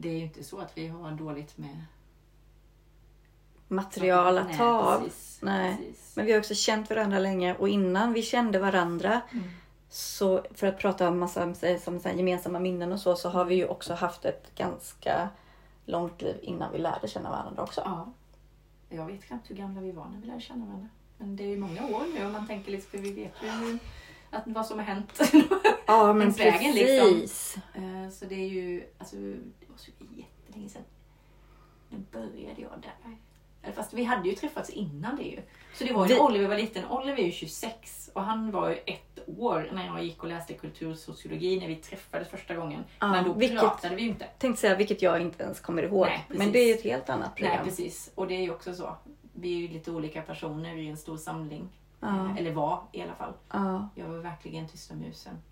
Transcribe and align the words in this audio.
det 0.00 0.08
är 0.08 0.12
ju 0.18 0.24
inte 0.24 0.44
så 0.44 0.58
att 0.58 0.78
vi 0.78 0.86
har 0.88 1.10
dåligt 1.10 1.58
med 1.58 1.84
material 3.68 4.38
att 4.38 4.56
ta 4.56 4.64
av. 4.64 4.98
precis, 5.00 5.38
Nej. 5.42 5.76
precis. 5.76 6.16
Men 6.16 6.26
vi 6.26 6.32
har 6.32 6.38
också 6.38 6.54
känt 6.54 6.90
varandra 6.90 7.18
länge 7.18 7.54
och 7.54 7.68
innan 7.68 8.12
vi 8.12 8.22
kände 8.22 8.58
varandra 8.58 9.20
Mm. 9.32 9.44
så 9.88 10.44
för 10.54 10.66
att 10.66 10.78
prata 10.78 11.08
om 11.08 11.18
massa 11.18 11.54
eh, 11.62 11.80
som 11.80 12.00
här, 12.04 12.12
gemensamma 12.12 12.58
minnen 12.58 12.92
och 12.92 13.00
så 13.00 13.16
så 13.16 13.28
har 13.28 13.44
vi 13.44 13.54
ju 13.54 13.66
också 13.66 13.94
haft 13.94 14.24
ett 14.24 14.54
ganska 14.54 15.28
långt 15.84 16.22
liv 16.22 16.36
innan 16.42 16.72
vi 16.72 16.78
lärde 16.78 17.08
känna 17.08 17.30
varandra 17.30 17.62
också. 17.62 17.82
Ja. 17.84 18.12
Jag 18.88 19.06
vet 19.06 19.24
knappt 19.24 19.50
hur 19.50 19.54
gamla 19.54 19.80
vi 19.80 19.92
var 19.92 20.08
när 20.08 20.20
vi 20.20 20.26
lärde 20.26 20.40
känna 20.40 20.66
varandra. 20.66 20.88
Men 21.18 21.36
det 21.36 21.44
är 21.44 21.48
ju 21.48 21.56
många 21.58 21.86
år 21.86 22.02
nu 22.18 22.26
och 22.26 22.32
man 22.32 22.46
tänker 22.46 22.72
liksom, 22.72 22.90
för 22.90 22.98
vi 22.98 23.12
vet 23.12 23.32
ju 23.42 23.48
hur- 23.50 23.78
att 24.30 24.42
vad 24.46 24.66
som 24.66 24.78
har 24.78 24.86
hänt. 24.86 25.20
Ja 25.86 26.12
men 26.12 26.30
vägen, 26.30 26.74
liksom. 26.74 27.08
precis. 27.20 27.56
Eh, 27.74 28.10
så 28.10 28.24
det 28.24 28.34
är 28.34 28.48
ju, 28.48 28.84
alltså 28.98 29.16
det 29.16 29.66
var 29.68 29.76
så 29.76 29.90
jättelänge 30.16 30.68
sedan. 30.68 30.82
När 31.88 31.98
började 32.20 32.60
jag 32.62 32.70
där? 32.82 33.16
Fast 33.72 33.92
vi 33.92 34.04
hade 34.04 34.28
ju 34.28 34.34
träffats 34.34 34.70
innan 34.70 35.16
det 35.16 35.22
ju. 35.22 35.40
Så 35.74 35.84
det 35.84 35.92
var 35.92 36.06
ju 36.08 36.14
när 36.14 36.22
Oliver 36.22 36.48
var 36.48 36.56
liten. 36.56 36.84
Oliver 36.90 37.18
är 37.18 37.24
ju 37.24 37.32
26 37.32 38.10
och 38.12 38.22
han 38.22 38.50
var 38.50 38.68
ju 38.70 38.76
ett 38.86 39.18
år 39.38 39.70
när 39.72 39.86
jag 39.86 40.04
gick 40.04 40.22
och 40.22 40.28
läste 40.28 40.54
kultursociologi 40.54 41.60
när 41.60 41.68
vi 41.68 41.76
träffades 41.76 42.28
första 42.28 42.54
gången. 42.54 42.84
Ja, 42.98 43.08
Men 43.08 43.24
då 43.24 43.32
vilket- 43.32 43.60
pratade 43.60 43.94
vi 43.96 44.02
ju 44.02 44.08
inte. 44.08 44.24
Tänkte 44.38 44.60
säga 44.60 44.76
vilket 44.76 45.02
jag 45.02 45.20
inte 45.20 45.42
ens 45.42 45.60
kommer 45.60 45.82
ihåg. 45.82 46.06
Nej, 46.06 46.24
men 46.28 46.52
det 46.52 46.58
är 46.58 46.66
ju 46.66 46.74
ett 46.74 46.84
helt 46.84 47.10
annat 47.10 47.34
program. 47.36 47.56
Nej 47.56 47.64
precis. 47.64 48.10
Och 48.14 48.26
det 48.26 48.34
är 48.34 48.40
ju 48.42 48.50
också 48.50 48.74
så. 48.74 48.96
Vi 49.32 49.54
är 49.54 49.58
ju 49.58 49.68
lite 49.68 49.90
olika 49.90 50.22
personer 50.22 50.76
i 50.76 50.88
en 50.88 50.96
stor 50.96 51.16
samling. 51.16 51.68
Ja. 52.00 52.36
Eller 52.38 52.52
var 52.52 52.82
i 52.92 53.02
alla 53.02 53.14
fall. 53.14 53.32
Ja. 53.50 53.88
Jag 53.94 54.08
var 54.08 54.18
verkligen 54.18 54.68
tysta 54.68 54.94
musen. 54.94 55.42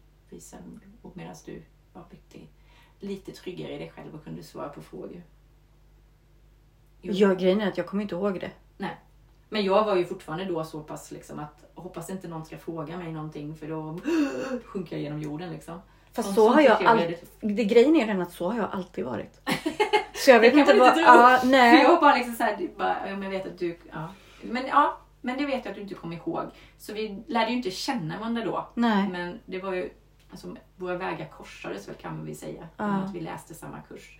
Och 1.02 1.16
medan 1.16 1.34
du 1.44 1.62
var 1.92 2.04
lite, 2.10 2.46
lite 2.98 3.32
tryggare 3.32 3.72
i 3.72 3.78
dig 3.78 3.92
själv 3.96 4.14
och 4.14 4.24
kunde 4.24 4.42
svara 4.42 4.69
på 4.69 4.82
frågor. 4.82 5.22
Jo. 7.00 7.12
Ja, 7.14 7.34
grejen 7.34 7.60
är 7.60 7.69
att 7.69 7.76
jag 7.76 7.86
kommer 7.86 8.02
inte 8.02 8.14
ihåg 8.14 8.41
det. 8.41 8.50
Nej. 8.76 8.96
Men 9.48 9.64
jag 9.64 9.84
var 9.84 9.96
ju 9.96 10.04
fortfarande 10.04 10.44
då 10.44 10.64
så 10.64 10.82
pass 10.82 11.10
liksom 11.10 11.38
att 11.38 11.64
hoppas 11.74 12.10
inte 12.10 12.28
någon 12.28 12.44
ska 12.44 12.58
fråga 12.58 12.96
mig 12.96 13.12
någonting 13.12 13.54
för 13.54 13.69
då 13.69 13.98
sjunker 14.64 14.96
jag 14.96 15.02
genom 15.02 15.22
jorden 15.22 15.52
liksom. 15.52 15.80
Fast 16.12 16.28
så 16.28 16.34
sånt 16.34 16.54
har 16.54 16.62
jag 16.62 16.82
jag 16.82 16.88
alltid... 16.88 17.16
Det 17.41 17.64
grejen 17.64 17.96
är 17.96 18.06
den 18.06 18.22
att 18.22 18.32
så 18.32 18.50
har 18.50 18.58
jag 18.58 18.69
alltid 18.72 19.04
varit. 19.04 19.41
Så 20.14 20.30
jag 20.30 20.41
vet 20.41 20.54
inte 20.54 20.74
vad... 20.74 20.88
inte 20.88 20.94
tro. 20.94 21.04
Ja, 21.04 21.38
För 21.41 21.46
nej. 21.46 21.82
jag 21.82 21.91
var 21.91 22.00
bara 22.00 22.14
liksom 22.14 22.34
såhär, 22.34 22.69
bara, 22.76 23.10
jag 23.10 23.30
vet 23.30 23.46
att 23.46 23.58
du, 23.58 23.78
ja. 23.92 24.08
Men 24.42 24.66
ja, 24.66 24.98
men 25.29 25.39
det 25.39 25.47
vet 25.47 25.65
jag 25.65 25.71
att 25.73 25.75
du 25.77 25.83
inte 25.83 25.95
kommer 25.95 26.17
ihåg. 26.17 26.51
Så 26.79 26.93
vi 26.93 27.23
lärde 27.27 27.51
ju 27.51 27.57
inte 27.57 27.71
känna 27.71 28.19
varandra 28.19 28.45
då. 28.45 28.69
Nej. 28.75 29.09
Men 29.09 29.39
det 29.47 29.59
var 29.59 29.73
ju, 29.73 29.91
alltså 30.31 30.57
våra 30.77 30.97
vägar 30.97 31.29
korsades 31.29 31.89
väl 31.89 31.95
kan 31.95 32.17
man 32.17 32.27
väl 32.27 32.37
säga. 32.37 32.69
Ja. 32.77 32.89
Ja. 32.89 32.95
att 32.95 33.15
vi 33.15 33.21
läste 33.21 33.55
samma 33.55 33.81
kurs. 33.83 34.19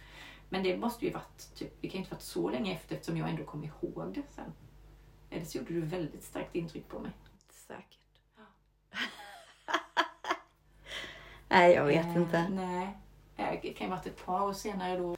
Men 0.49 0.63
det 0.63 0.77
måste 0.77 1.05
ju 1.07 1.13
varit, 1.13 1.55
typ, 1.55 1.75
det 1.81 1.89
kan 1.89 1.99
inte 1.99 2.11
varit 2.15 2.23
så 2.23 2.51
länge 2.51 2.75
efter 2.75 2.95
eftersom 2.95 3.17
jag 3.17 3.29
ändå 3.31 3.45
kom 3.45 3.65
ihåg 3.65 4.13
det 4.15 4.23
sen. 4.35 4.53
Eller 5.31 5.45
så 5.45 5.59
gjorde 5.59 5.73
du 5.75 5.81
väldigt 5.81 6.25
starkt 6.25 6.55
intryck 6.55 6.89
på 6.89 6.99
mig. 6.99 7.11
Säkert. 7.51 7.99
nej, 11.49 11.75
jag 11.75 11.85
vet 11.85 12.07
Eh, 12.07 12.17
inte. 12.17 12.49
Nej. 12.49 12.97
Eh, 13.37 13.59
Det 13.63 13.69
kan 13.73 13.87
ju 13.87 13.91
varit 13.91 14.07
ett 14.07 14.27
par 14.27 14.43
år 14.43 14.53
senare 14.53 14.99
då. 14.99 15.17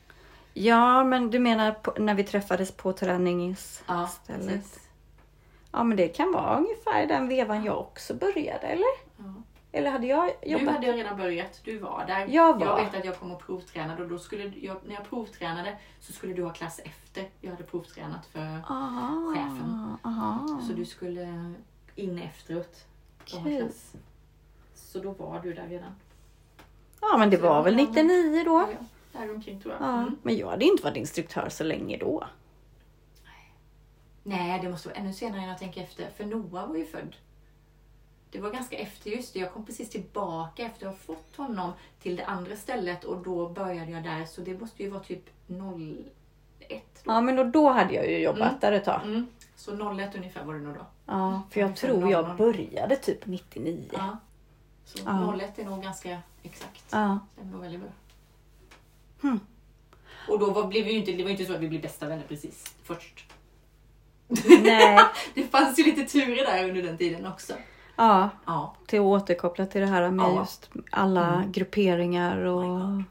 Ja, 0.55 1.05
men 1.05 1.31
du 1.31 1.39
menar 1.39 1.73
på, 1.73 1.95
när 1.99 2.15
vi 2.15 2.25
träffades 2.25 2.73
på 2.73 2.93
träningsstället? 2.93 3.85
Ja, 4.27 4.35
precis. 4.35 4.90
Ja, 5.73 5.85
men 5.85 5.97
det 5.97 6.09
kan 6.09 6.33
vara 6.33 6.59
ungefär 6.59 7.07
den 7.07 7.29
vevan 7.29 7.65
jag 7.65 7.79
också 7.79 8.15
började, 8.15 8.67
eller? 8.67 8.85
Ja. 9.17 9.25
Eller 9.73 9.91
hade 9.91 10.07
jag 10.07 10.31
Du 10.43 10.49
jobbat? 10.51 10.75
hade 10.75 10.93
redan 10.93 11.17
börjat, 11.17 11.61
du 11.65 11.79
var 11.79 12.05
där. 12.07 12.27
Jag 12.31 12.59
var. 12.59 12.67
Jag 12.67 12.85
vet 12.85 12.95
att 12.95 13.05
jag 13.05 13.19
kom 13.19 13.33
och 13.33 13.41
provtränade 13.47 14.03
och 14.03 14.09
då 14.09 14.19
skulle 14.19 14.45
jag, 14.45 14.77
när 14.87 14.95
jag 14.95 15.09
provtränade 15.09 15.77
så 16.01 16.13
skulle 16.13 16.33
du 16.35 16.45
ha 16.45 16.51
klass 16.53 16.81
efter. 16.85 17.29
Jag 17.41 17.51
hade 17.51 17.63
provtränat 17.65 18.27
för 18.27 18.61
Aha, 18.69 19.35
chefen. 19.35 19.97
Aha. 20.05 20.61
så 20.69 20.73
du 20.73 20.85
skulle 20.87 21.53
in 21.97 22.19
efteråt. 22.19 22.85
och 23.25 23.31
ha 23.31 23.41
Okej. 23.41 23.59
klass. 23.61 23.93
Så 24.75 24.99
då 24.99 25.11
var 25.13 25.41
du 25.43 25.53
där 25.55 25.67
redan. 25.67 25.93
Ja, 27.01 27.17
men 27.19 27.31
det 27.31 27.37
Så 27.37 27.43
var 27.43 27.63
väl 27.63 27.79
jag- 27.79 27.89
99 27.89 28.45
då? 28.45 28.69
Ja, 29.13 29.21
där 29.21 29.35
omkring 29.35 29.61
tror 29.61 29.75
jag. 29.75 29.83
Ja, 29.83 29.99
Mm. 29.99 30.17
men 30.23 30.37
jag 30.37 30.49
hade 30.51 30.65
inte 30.65 30.83
varit 30.83 30.97
instruktör 30.97 31.49
så 31.49 31.65
länge 31.65 31.97
då. 31.97 32.25
Nej, 34.23 34.61
det 34.63 34.69
måste 34.69 34.89
vara 34.89 34.99
ännu 34.99 35.13
senare 35.13 35.41
än 35.41 35.49
jag 35.49 35.59
tänker 35.59 35.83
efter. 35.83 36.11
För 36.17 36.25
Noah 36.25 36.69
var 36.69 36.77
ju 36.77 36.87
född. 36.87 37.17
Det 38.31 38.41
var 38.41 38.51
ganska 38.51 38.77
efter 38.79 39.11
just 39.11 39.35
det. 39.35 39.41
Jag 39.41 39.53
kom 39.53 39.67
precis 39.67 39.91
tillbaka 39.91 40.63
efter 40.63 40.87
att 40.87 40.93
ha 40.93 40.99
fått 40.99 41.37
honom 41.37 41.73
till 42.03 42.17
det 42.17 42.25
andra 42.25 42.57
stället 42.57 43.05
och 43.05 43.23
då 43.23 43.49
började 43.49 43.91
jag 43.91 44.03
där. 44.03 44.25
Så 44.25 44.41
det 44.41 44.61
måste 44.61 44.83
ju 44.83 44.91
vara 44.91 45.03
typ 45.03 45.31
01 45.47 45.57
då. 47.05 47.13
Ja, 47.13 47.21
men 47.21 47.37
då, 47.37 47.45
då 47.45 47.69
hade 47.71 47.95
jag 47.95 48.11
ju 48.11 48.19
jobbat 48.19 48.49
Mm. 48.49 48.61
där 48.61 48.73
ett 48.73 48.85
tag. 48.85 49.01
Mm. 49.05 49.27
Så 49.57 49.93
01 50.01 50.15
ungefär 50.17 50.45
var 50.45 50.55
det 50.55 50.61
nog 50.61 50.75
då. 50.75 50.87
Ja, 51.07 51.43
för 51.51 51.61
jag 51.61 51.67
Ungefär 51.67 51.89
tror 51.89 52.11
jag 52.11 52.25
00. 52.29 52.37
började 52.37 52.97
typ 52.97 53.27
99. 53.27 53.89
Ja. 53.93 54.19
Så 54.85 54.99
Ja. 55.07 55.35
01 55.41 55.59
är 55.59 55.65
nog 55.65 55.83
ganska 55.83 56.19
exakt. 56.43 56.85
Ja. 56.91 57.19
Stämmer 57.33 57.53
nog 57.53 57.61
väldigt 57.61 57.81
bra. 57.81 57.91
Hmm. 59.23 59.41
Och 60.29 60.39
då 60.39 60.51
var, 60.51 60.67
blev 60.67 60.85
vi 60.85 60.93
ju 60.93 60.99
inte, 60.99 61.13
det 61.13 61.23
var 61.23 61.31
inte 61.31 61.45
så 61.45 61.55
att 61.55 61.61
vi 61.61 61.69
blev 61.69 61.83
bästa 61.83 62.07
vänner 62.09 62.25
precis 62.29 62.75
först. 62.83 63.27
Nej. 64.63 64.99
Det 65.35 65.43
fanns 65.43 65.79
ju 65.79 65.83
lite 65.85 66.03
turer 66.03 66.45
där 66.47 66.69
under 66.69 66.83
den 66.83 66.99
tiden 66.99 67.27
också. 67.27 67.53
Ja, 67.97 68.29
Ja. 68.47 68.77
till 68.87 68.99
att 69.01 69.05
återkoppla 69.05 69.67
till 69.67 69.81
det 69.81 69.87
här 69.87 70.11
med 70.11 70.25
Ja. 70.27 70.39
just 70.41 70.71
alla 70.91 71.35
Mm. 71.35 71.53
grupperingar 71.53 72.37
och... 72.45 72.65
Oh 72.65 73.03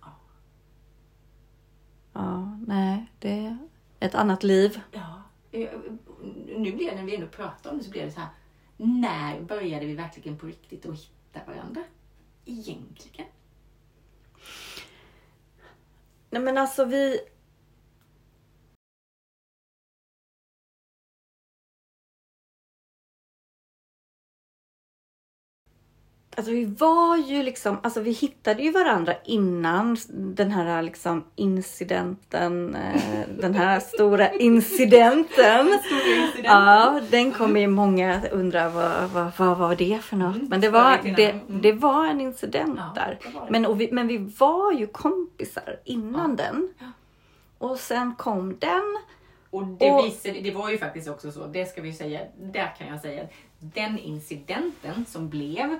Ja. 0.00 0.10
Ja, 2.12 2.58
nej, 2.66 3.06
det 3.18 3.30
är 3.46 3.58
ett 4.00 4.14
annat 4.14 4.42
liv. 4.42 4.80
ja. 4.92 5.22
Eh, 5.52 5.68
Nu 6.56 6.72
blir 6.72 6.90
det, 6.90 6.96
när 6.96 7.02
vi 7.04 7.14
ändå 7.14 7.26
pratar 7.26 7.70
om 7.70 7.78
det, 7.78 7.84
så 7.84 7.90
blir 7.90 8.04
det 8.04 8.10
så 8.12 8.20
här. 8.20 8.28
När 8.76 9.40
började 9.40 9.86
vi 9.86 9.94
verkligen 9.94 10.38
på 10.38 10.46
riktigt 10.46 10.86
att 10.86 10.94
hitta 10.98 11.40
varandra? 11.52 11.82
Egentligen. 12.44 13.26
Nej 16.30 16.42
men 16.42 16.58
alltså 16.58 16.84
vi... 16.84 17.18
Alltså 26.38 26.52
vi 26.52 26.64
var 26.64 27.16
ju 27.16 27.42
liksom, 27.42 27.78
alltså 27.82 28.00
vi 28.00 28.10
hittade 28.10 28.62
ju 28.62 28.70
varandra 28.70 29.14
innan 29.24 29.96
den 30.10 30.50
här 30.50 30.82
liksom 30.82 31.24
incidenten, 31.36 32.74
eh, 32.74 33.20
den 33.40 33.54
här 33.54 33.80
stora 33.80 34.32
incidenten. 34.38 35.78
Stora 35.84 36.16
incidenten. 36.16 36.44
Ja, 36.44 37.00
den 37.10 37.32
kommer 37.32 37.60
ju 37.60 37.66
många 37.66 38.20
undra 38.32 38.68
vad, 38.68 39.10
vad, 39.10 39.32
vad 39.36 39.58
var 39.58 39.74
det 39.76 39.98
för 40.02 40.16
något. 40.16 40.36
Mm, 40.36 40.48
Men 40.48 40.60
det 40.60 40.68
var, 40.68 40.98
det. 41.16 41.30
Mm. 41.30 41.60
det 41.62 41.72
var 41.72 42.06
en 42.06 42.20
incident 42.20 42.80
där. 42.94 43.18
Men, 43.48 43.78
vi, 43.78 43.88
men 43.92 44.06
vi 44.08 44.18
var 44.38 44.72
ju 44.72 44.86
kompisar 44.86 45.80
innan 45.84 46.36
den. 46.36 46.68
Och 47.58 47.78
sen 47.78 48.14
kom 48.14 48.58
den. 48.58 48.98
Och 49.50 49.66
det, 49.66 49.90
Och- 49.90 50.04
visade, 50.04 50.40
det 50.40 50.50
var 50.50 50.70
ju 50.70 50.78
faktiskt 50.78 51.08
också 51.08 51.32
så, 51.32 51.46
det 51.46 51.64
ska 51.66 51.82
vi 51.82 51.92
säga, 51.92 52.20
där 52.40 52.74
kan 52.78 52.88
jag 52.88 53.00
säga, 53.00 53.24
den 53.58 53.98
incidenten 53.98 55.04
som 55.08 55.28
blev 55.28 55.78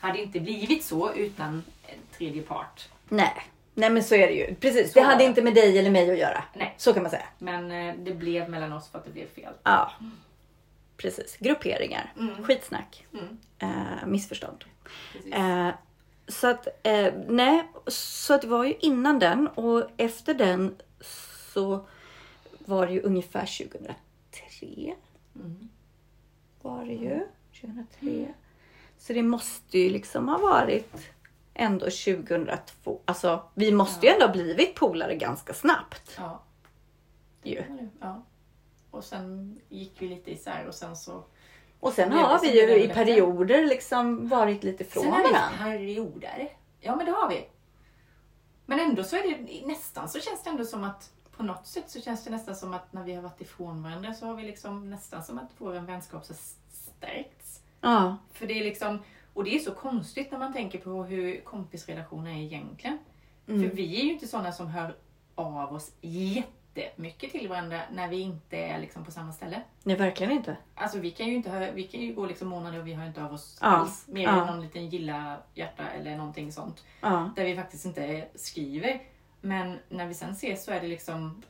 hade 0.00 0.22
inte 0.22 0.40
blivit 0.40 0.84
så 0.84 1.12
utan 1.14 1.48
en 1.86 1.98
tredje 2.18 2.42
part. 2.42 2.88
Nej, 3.08 3.34
nej 3.74 3.90
men 3.90 4.04
så 4.04 4.14
är 4.14 4.26
det 4.26 4.32
ju. 4.34 4.54
Precis, 4.54 4.92
Så 4.92 4.98
det 4.98 5.04
hade 5.04 5.18
det. 5.18 5.24
inte 5.24 5.42
med 5.42 5.54
dig 5.54 5.78
eller 5.78 5.90
mig 5.90 6.10
att 6.10 6.18
göra. 6.18 6.44
Nej. 6.54 6.74
Så 6.76 6.92
kan 6.94 7.02
man 7.02 7.10
säga. 7.10 7.26
Men 7.38 7.70
eh, 7.70 7.94
det 7.98 8.14
blev 8.14 8.50
mellan 8.50 8.72
oss 8.72 8.88
för 8.88 8.98
att 8.98 9.04
det 9.04 9.10
blev 9.10 9.26
fel. 9.34 9.52
Ja, 9.62 9.92
precis. 10.96 11.36
Grupperingar, 11.36 12.12
Mm. 12.18 12.44
skitsnack, 12.44 13.06
Mm, 13.12 13.38
eh, 13.58 14.06
missförstånd. 14.06 14.64
Eh, 15.32 15.68
så 16.28 16.46
att, 16.46 16.66
eh, 16.82 17.14
nej, 17.28 17.62
så 17.86 18.34
att 18.34 18.42
det 18.42 18.48
var 18.48 18.64
ju 18.64 18.74
innan 18.80 19.18
den 19.18 19.48
och 19.48 19.90
efter 19.96 20.34
den 20.34 20.76
så 21.54 21.86
var 22.58 22.86
det 22.86 22.92
ju 22.92 23.00
ungefär 23.00 23.46
2003. 23.46 24.94
Mm. 25.34 25.68
Var 26.62 26.84
det 26.84 26.92
ju. 26.92 27.26
2003. 27.60 28.34
Så 29.00 29.12
det 29.12 29.22
måste 29.22 29.78
ju 29.78 29.90
liksom 29.90 30.28
ha 30.28 30.38
varit 30.38 30.94
ändå 31.54 31.84
2002. 31.84 33.00
Alltså 33.04 33.42
vi 33.54 33.72
måste 33.72 34.06
ju 34.06 34.12
ändå 34.12 34.26
ha 34.26 34.32
blivit 34.32 34.74
polare 34.74 35.14
ganska 35.14 35.54
snabbt. 35.54 36.16
Ja. 36.18 36.42
Ju. 37.42 37.64
ja. 38.00 38.22
Och 38.90 39.04
sen 39.04 39.60
gick 39.68 40.02
vi 40.02 40.08
lite 40.08 40.30
isär 40.30 40.66
och 40.68 40.74
sen 40.74 40.96
så... 40.96 41.24
Och 41.80 41.92
sen 41.92 42.12
Ja, 42.12 42.18
har 42.18 42.40
vi 42.40 42.60
ju 42.60 42.82
i 42.84 42.88
perioder 42.88 43.66
liksom 43.66 44.28
varit 44.28 44.64
lite 44.64 44.84
från 44.84 45.02
sen 45.02 45.12
har 45.12 45.22
vi 45.22 45.32
varandra. 45.32 45.58
perioder. 45.58 46.48
Ja 46.80 46.96
men 46.96 47.06
det 47.06 47.12
har 47.12 47.28
vi. 47.28 47.48
Men 48.66 48.80
ändå 48.80 49.04
så 49.04 49.16
är 49.16 49.22
det 49.22 49.66
nästan 49.66 50.08
så 50.08 50.20
känns 50.20 50.42
det 50.44 50.50
ändå 50.50 50.64
som 50.64 50.84
att 50.84 51.12
på 51.36 51.42
något 51.42 51.66
sätt 51.66 51.90
så 51.90 52.00
känns 52.00 52.24
det 52.24 52.30
nästan 52.30 52.56
som 52.56 52.74
att 52.74 52.92
när 52.92 53.04
vi 53.04 53.14
har 53.14 53.22
varit 53.22 53.40
ifrån 53.40 53.82
varandra 53.82 54.14
så 54.14 54.26
har 54.26 54.34
vi 54.34 54.42
liksom 54.42 54.90
nästan 54.90 55.24
som 55.24 55.38
att 55.38 55.50
vår 55.58 55.72
vänskap 55.72 56.24
så 56.26 56.34
stärkts. 56.70 57.39
Ja, 57.80 58.16
För 58.32 58.46
det 58.46 58.60
är 58.60 58.64
liksom, 58.64 58.98
och 59.34 59.44
det 59.44 59.54
är 59.54 59.58
så 59.58 59.70
konstigt 59.74 60.30
när 60.30 60.38
man 60.38 60.52
tänker 60.52 60.78
på 60.78 61.04
hur 61.04 61.40
kompisrelationer 61.40 62.30
är 62.30 62.36
egentligen. 62.42 62.98
Mm. 63.48 63.68
För 63.70 63.76
vi 63.76 64.00
är 64.00 64.04
ju 64.04 64.12
inte 64.12 64.26
sådana 64.28 64.52
som 64.52 64.66
hör 64.66 64.96
av 65.34 65.72
oss 65.74 65.92
jättemycket 66.00 67.30
till 67.32 67.48
varandra 67.48 67.80
när 67.92 68.08
vi 68.08 68.20
inte 68.20 68.56
är 68.56 68.80
liksom 68.80 69.04
på 69.04 69.10
samma 69.10 69.32
ställe. 69.32 69.62
Nej, 69.82 69.96
verkligen 69.96 70.32
inte. 70.32 70.56
Alltså 70.74 70.98
vi 70.98 71.10
kan 71.10 71.26
ju 71.26 71.34
inte 71.34 71.50
hö- 71.50 71.72
vi 71.74 71.82
kan 71.82 72.00
ju 72.00 72.14
gå 72.14 72.26
liksom 72.26 72.48
månader 72.48 72.78
och 72.80 72.86
vi 72.86 72.94
hör 72.94 73.06
inte 73.06 73.24
av 73.24 73.32
oss 73.32 73.58
Ja, 73.60 73.66
alls. 73.66 74.04
Mer 74.08 74.22
ja. 74.22 74.40
än 74.40 74.46
någon 74.46 74.60
liten 74.62 74.88
gilla 74.88 75.36
hjärta 75.54 75.88
eller 75.88 76.16
någonting 76.16 76.52
sånt. 76.52 76.84
Ja, 77.00 77.30
Där 77.36 77.44
vi 77.44 77.56
faktiskt 77.56 77.84
inte 77.84 78.28
skriver. 78.34 79.02
Men 79.40 79.78
när 79.88 80.06
vi 80.06 80.14
sen 80.14 80.30
ses 80.30 80.64
så 80.64 80.72
är 80.72 80.80
det 80.80 80.88
liksom 80.88 81.42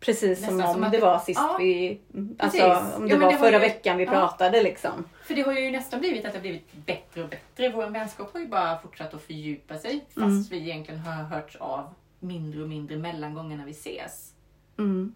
precis 0.00 0.44
som 0.46 0.60
om 0.60 0.72
som 0.82 0.90
det 0.90 0.98
var 1.00 1.18
sist 1.18 1.40
Ja, 1.40 1.56
vi... 1.58 2.00
Alltså 2.38 2.58
precis. 2.58 2.96
om 2.96 3.02
det 3.08 3.08
men 3.08 3.20
var 3.20 3.32
det 3.32 3.38
förra 3.38 3.52
ju- 3.52 3.58
veckan 3.58 3.96
vi 3.96 4.04
ja. 4.04 4.10
pratade 4.10 4.62
liksom. 4.62 5.04
För 5.24 5.34
det 5.34 5.42
har 5.42 5.52
ju 5.52 5.70
nästan 5.70 6.00
blivit 6.00 6.24
att 6.24 6.32
det 6.32 6.38
har 6.38 6.42
blivit 6.42 6.72
bättre 6.72 7.22
och 7.22 7.28
bättre. 7.28 7.68
Vår 7.68 7.86
vänskap 7.86 8.32
har 8.32 8.40
ju 8.40 8.46
bara 8.46 8.78
fortsatt 8.78 9.14
att 9.14 9.22
fördjupa 9.22 9.78
sig. 9.78 10.04
Fast 10.08 10.16
Mm. 10.18 10.42
vi 10.50 10.56
egentligen 10.56 11.00
har 11.00 11.12
hörts 11.24 11.56
av 11.56 11.94
mindre 12.18 12.62
och 12.62 12.68
mindre 12.68 12.96
mellan 12.96 13.34
gångerna 13.34 13.64
vi 13.64 13.70
ses. 13.70 14.32
Mm. 14.78 15.14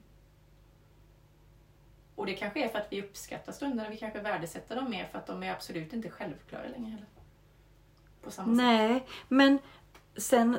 Och 2.14 2.26
det 2.26 2.34
kanske 2.34 2.64
är 2.64 2.68
för 2.68 2.78
att 2.78 2.86
vi 2.90 3.02
uppskattar 3.02 3.52
stunderna. 3.52 3.88
Vi 3.90 3.96
kanske 3.96 4.20
värdesätter 4.20 4.76
dem 4.76 4.90
mer 4.90 5.04
för 5.12 5.18
att 5.18 5.26
de 5.26 5.42
är 5.42 5.52
absolut 5.52 5.92
inte 5.92 6.10
självklara 6.10 6.62
längre 6.62 6.90
heller. 6.90 7.06
På 8.22 8.30
samma 8.30 8.48
sätt. 8.48 8.56
Nej, 8.56 9.06
men 9.28 9.58
sen 10.16 10.58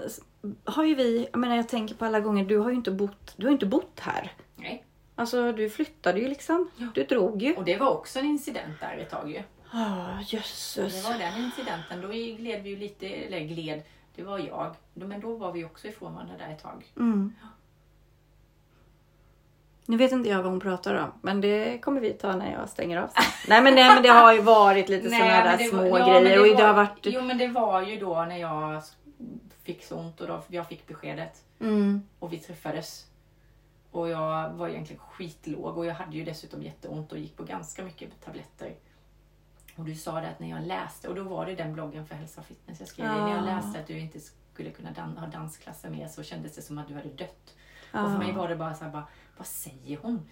har 0.66 0.84
ju 0.84 0.96
vi, 0.96 1.28
jag 1.32 1.40
menar 1.40 1.56
jag 1.56 1.70
tänker 1.70 1.96
på 1.96 2.06
alla 2.06 2.20
gånger, 2.20 2.46
du 2.46 2.58
har 2.58 2.70
ju 2.70 2.76
inte 2.76 2.92
bott, 2.92 3.34
du 3.38 3.46
har 3.46 3.52
inte 3.54 3.66
bott 3.66 4.00
här. 4.00 4.32
Nej. 4.56 4.84
Alltså 5.16 5.52
du 5.52 5.70
flyttade 5.70 6.20
ju 6.20 6.28
liksom. 6.28 6.70
Ja. 6.78 6.88
Du 6.94 7.04
drog 7.04 7.42
ju. 7.42 7.54
Och 7.56 7.66
det 7.66 7.78
var 7.78 7.90
också 7.90 8.20
en 8.20 8.26
incident 8.26 8.80
där 8.80 8.98
ett 8.98 9.10
tag 9.10 9.32
ju. 9.32 9.42
Det 9.72 10.26
jösses. 10.38 11.04
var 11.08 11.14
den 11.18 11.44
incidenten. 11.44 12.02
Då 12.02 12.08
gled 12.08 12.64
vi 12.64 12.70
ju 12.70 12.76
lite, 12.76 13.08
eller 13.08 13.40
gled, 13.40 13.82
det 14.16 14.24
var 14.24 14.40
jag. 14.40 14.76
Men 14.94 15.20
då 15.22 15.36
var 15.36 15.52
vi 15.52 15.66
också 15.66 15.88
ifrån 15.88 16.14
varandra 16.14 16.34
där 16.38 16.54
ett 16.54 16.64
tag. 16.64 16.86
Mm. 16.98 17.34
Nu 19.86 19.98
vet 19.98 20.12
inte 20.12 20.30
jag 20.30 20.38
vad 20.44 20.52
hon 20.52 20.60
pratar 20.60 20.94
om, 20.96 21.12
men 21.22 21.42
det 21.42 21.80
kommer 21.82 22.02
vi 22.02 22.14
ta 22.14 22.36
när 22.36 22.52
jag 22.52 22.70
stänger 22.70 22.98
av 22.98 23.08
sen. 23.08 23.24
nej, 23.48 23.62
men, 23.62 23.76
nej 23.76 23.94
men 23.94 24.04
det 24.04 24.10
har 24.10 24.34
ju 24.34 24.42
varit 24.42 24.90
lite 24.90 25.10
sådana 25.10 25.26
där 25.44 25.58
det 25.58 25.64
små 25.64 25.90
var- 25.90 26.00
ja, 26.00 26.06
men 26.08 26.24
grejer 26.24 26.40
och 26.52 26.58
det 26.58 26.64
har 26.64 26.74
varit... 26.74 26.98
Jo 27.02 27.22
men 27.22 27.38
det 27.38 27.48
var 27.48 27.82
ju 27.82 28.00
då 28.00 28.26
när 28.26 28.38
jag 28.38 28.82
fick 29.66 29.84
så 29.84 29.98
ont 30.00 30.22
och 30.22 30.28
då 30.28 30.44
jag 30.48 30.68
fick 30.68 30.88
beskedet. 30.88 31.44
Mm. 31.60 32.02
Och 32.20 32.34
vi 32.34 32.40
träffades. 32.40 33.08
Och 33.92 34.10
jag 34.10 34.50
var 34.54 34.68
egentligen 34.70 35.00
skitlåg 35.02 35.78
och 35.78 35.86
jag 35.86 35.94
hade 35.94 36.18
ju 36.18 36.26
dessutom 36.26 36.64
jätteont 36.64 37.12
och 37.12 37.18
gick 37.18 37.38
på 37.38 37.44
ganska 37.44 37.84
mycket 37.84 38.22
tabletter. 38.26 38.76
Och 39.76 39.86
du 39.86 39.96
sa 39.96 40.22
det 40.22 40.30
att 40.30 40.40
när 40.40 40.50
jag 40.50 40.64
läste, 40.68 41.08
och 41.10 41.16
då 41.16 41.24
var 41.24 41.46
det 41.46 41.56
den 41.56 41.74
bloggen 41.74 42.06
för 42.06 42.16
hälsa 42.16 42.42
och 42.42 42.48
fitness 42.48 42.80
jag 42.80 42.90
skrev 42.90 43.06
i, 43.06 43.10
när 43.10 43.36
jag 43.36 43.46
läste 43.46 43.80
att 43.80 43.88
du 43.88 44.00
inte 44.00 44.20
skulle 44.54 44.72
kunna 44.72 44.92
dan- 44.92 45.18
ha 45.18 45.28
dansklasser 45.28 45.90
med 45.90 46.12
så 46.12 46.24
kändes 46.24 46.56
det 46.56 46.62
som 46.62 46.78
att 46.78 46.88
du 46.88 46.94
hade 46.94 47.10
dött. 47.10 47.56
Och 47.84 47.92
för 47.92 48.00
Ja. 48.12 48.18
mig 48.18 48.32
var 48.34 48.48
det 48.50 48.56
bara 48.56 48.74
så 48.74 48.84
här, 48.84 48.92
bara, 48.92 49.08
vad 49.38 49.48
säger 49.48 49.98
hon? 50.02 50.30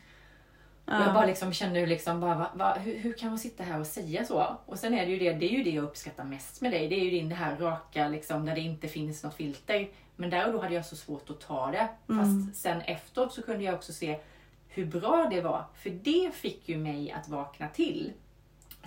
Ja. 0.86 1.06
Jag 1.06 1.14
bara 1.14 1.26
liksom 1.26 1.54
kände 1.54 1.80
hur 1.80 1.88
liksom 1.88 2.20
bara, 2.20 2.36
va, 2.36 2.50
va, 2.54 2.74
hur, 2.74 2.98
hur 2.98 3.14
kan 3.14 3.30
hon 3.30 3.40
sitta 3.40 3.64
här 3.64 3.80
och 3.80 3.88
säga 3.88 4.26
så? 4.26 4.58
Och 4.66 4.80
sen 4.80 4.94
är 4.94 5.06
det 5.06 5.12
ju 5.12 5.20
det, 5.20 5.34
det 5.34 5.46
är 5.46 5.58
ju 5.58 5.64
det 5.64 5.70
jag 5.70 5.84
uppskattar 5.84 6.24
mest 6.24 6.62
med 6.62 6.72
dig. 6.72 6.88
Det 6.88 6.96
är 6.96 7.04
ju 7.04 7.10
din 7.10 7.30
det 7.30 7.36
här 7.36 7.58
raka 7.58 8.08
liksom 8.08 8.46
där 8.46 8.56
det 8.56 8.62
inte 8.62 8.88
finns 8.88 9.24
något 9.24 9.36
filter. 9.36 9.90
Men 10.16 10.30
där 10.30 10.48
och 10.48 10.54
då 10.54 10.62
hade 10.62 10.76
jag 10.76 10.86
så 10.86 10.96
svårt 10.96 11.30
att 11.30 11.42
ta 11.42 11.72
det. 11.72 11.88
Mm. 12.10 12.26
Fast 12.26 12.62
sen 12.62 12.82
efteråt 12.82 13.34
så 13.34 13.42
kunde 13.42 13.64
jag 13.64 13.76
också 13.76 13.94
se 13.94 14.20
hur 14.68 14.86
bra 14.86 15.28
det 15.32 15.42
var. 15.42 15.66
För 15.74 15.90
det 15.90 16.36
fick 16.36 16.70
ju 16.70 16.78
mig 16.78 17.12
att 17.12 17.30
vakna 17.30 17.68
till. 17.68 18.14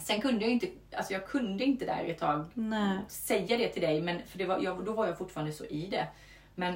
Sen 0.01 0.21
kunde 0.21 0.45
jag 0.45 0.53
inte, 0.53 0.67
alltså 0.97 1.13
jag 1.13 1.27
kunde 1.27 1.65
inte 1.65 1.85
där 1.85 2.05
ett 2.05 2.19
tag 2.19 2.45
Nej. 2.55 2.99
säga 3.09 3.57
det 3.57 3.69
till 3.69 3.83
dig, 3.83 4.03
men 4.03 4.21
för 4.27 4.39
det 4.39 4.45
var, 4.45 4.59
jag, 4.63 4.85
då 4.85 4.93
var 4.93 5.07
jag 5.07 5.19
fortfarande 5.19 5.53
så 5.53 5.65
i 5.65 5.87
det. 5.87 6.09
Men 6.55 6.75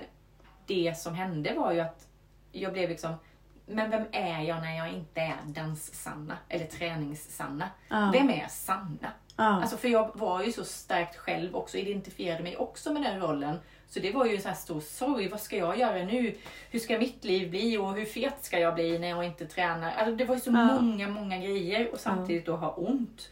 det 0.66 0.98
som 0.98 1.14
hände 1.14 1.54
var 1.54 1.72
ju 1.72 1.80
att 1.80 2.08
jag 2.52 2.72
blev 2.72 2.88
liksom, 2.88 3.14
men 3.70 3.90
vem 3.90 4.04
är 4.12 4.42
jag 4.42 4.60
när 4.62 4.76
jag 4.76 4.92
inte 4.92 5.20
är 5.20 5.36
dans-Sanna? 5.46 6.38
Eller 6.48 6.66
tränings-Sanna? 6.66 7.68
Ja. 7.88 8.10
Vem 8.12 8.30
är 8.30 8.46
Sanna? 8.48 9.12
Ja. 9.36 9.44
Alltså 9.44 9.76
för 9.76 9.88
jag 9.88 10.10
var 10.14 10.42
ju 10.42 10.52
så 10.52 10.64
starkt 10.64 11.16
själv 11.16 11.56
också, 11.56 11.78
identifierade 11.78 12.42
mig 12.42 12.56
också 12.56 12.92
med 12.92 13.02
den 13.02 13.20
rollen. 13.20 13.58
Så 13.88 14.00
det 14.00 14.12
var 14.12 14.26
ju 14.26 14.34
en 14.36 14.42
sån 14.42 14.48
här 14.48 14.56
stor 14.58 14.80
sorg. 14.80 15.28
Vad 15.28 15.40
ska 15.40 15.56
jag 15.56 15.78
göra 15.78 16.04
nu? 16.04 16.36
Hur 16.70 16.78
ska 16.78 16.98
mitt 16.98 17.24
liv 17.24 17.50
bli? 17.50 17.76
Och 17.78 17.94
hur 17.94 18.04
fet 18.04 18.44
ska 18.44 18.58
jag 18.58 18.74
bli 18.74 18.98
när 18.98 19.08
jag 19.08 19.24
inte 19.24 19.46
tränar? 19.46 19.92
Alltså 19.92 20.16
det 20.16 20.24
var 20.24 20.34
ju 20.34 20.40
så 20.40 20.50
Ja. 20.50 20.80
många, 20.80 21.08
många 21.08 21.38
grejer 21.38 21.92
och 21.92 22.00
samtidigt 22.00 22.46
då 22.46 22.56
ha 22.56 22.70
ont. 22.70 23.30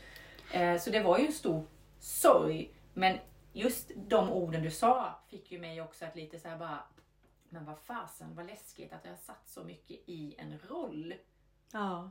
Eh, 0.53 0.79
så 0.79 0.91
det 0.91 1.01
var 1.01 1.19
ju 1.19 1.27
en 1.27 1.33
stor 1.33 1.65
sorg. 2.01 2.71
Men 2.95 3.19
just 3.53 3.91
de 3.97 4.31
orden 4.31 4.63
du 4.63 4.71
sa 4.71 5.19
fick 5.31 5.53
ju 5.53 5.59
mig 5.61 5.81
också 5.83 6.05
att 6.05 6.17
lite 6.17 6.39
så 6.39 6.49
här 6.49 6.57
bara 6.57 6.79
men 7.51 7.65
vad 7.65 7.79
fasen, 7.79 8.35
vad 8.35 8.47
läskigt 8.47 8.93
att 8.93 9.01
jag 9.05 9.11
har 9.13 9.19
satt 9.19 9.43
så 9.49 9.65
mycket 9.65 9.97
i 10.07 10.35
en 10.39 10.59
roll. 10.69 11.15
Ja. 11.73 12.11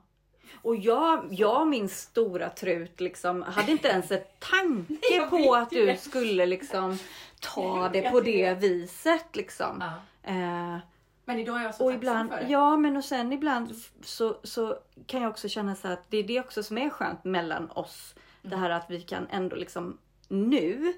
Och 0.62 0.76
jag, 0.76 1.28
jag 1.32 1.68
min 1.68 1.90
stora 1.90 2.50
trut 2.50 3.00
liksom, 3.00 3.42
hade 3.42 3.72
inte 3.72 3.88
ens 3.88 4.12
en 4.12 4.22
tanke 4.40 5.28
på 5.30 5.56
att 5.56 5.70
du 5.70 5.86
det. 5.86 5.98
skulle 5.98 6.46
liksom 6.46 6.98
ta 7.40 7.90
det 7.94 8.12
på 8.12 8.22
det 8.22 8.50
det. 8.50 8.56
viset 8.56 9.36
liksom. 9.36 9.84
Ja. 10.24 10.32
Eh, 10.32 10.78
Men 11.26 11.40
idag 11.40 11.60
är 11.60 11.64
jag 11.64 11.76
så 11.76 11.86
och 11.86 11.94
ibland, 11.94 12.30
för 12.32 12.38
det. 12.38 12.48
ja 12.48 12.78
men 12.78 12.98
och 12.98 13.06
sen 13.06 13.34
ibland 13.34 13.76
så, 14.04 14.38
så 14.44 14.78
kan 15.06 15.22
jag 15.22 15.30
också 15.30 15.50
känna 15.50 15.76
så 15.76 15.88
att 15.88 16.10
det 16.12 16.18
är 16.18 16.24
det 16.24 16.40
också 16.40 16.64
som 16.64 16.78
är 16.78 16.90
skönt 16.90 17.24
mellan 17.24 17.72
oss. 17.72 18.16
Det 18.42 18.48
Mm. 18.48 18.60
här 18.60 18.70
att 18.70 18.86
vi 18.90 19.02
kan 19.02 19.28
ändå 19.30 19.56
liksom 19.56 19.98
nu 20.28 20.94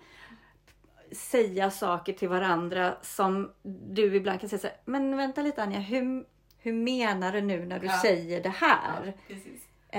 säga 1.11 1.71
saker 1.71 2.13
till 2.13 2.29
varandra 2.29 2.93
som 3.01 3.51
du 3.87 4.15
ibland 4.15 4.39
kan 4.39 4.49
säga 4.49 4.59
så 4.59 4.67
här, 4.67 4.77
men 4.85 5.17
vänta 5.17 5.41
lite 5.41 5.63
Anja, 5.63 5.79
hur, 5.79 6.25
hur 6.57 6.73
menar 6.73 7.31
du 7.31 7.41
nu 7.41 7.65
när 7.65 7.79
du 7.79 7.87
Ja. 7.87 8.01
säger 8.01 8.43
det 8.43 8.49
här? 8.49 9.13
Ja. 9.27 9.35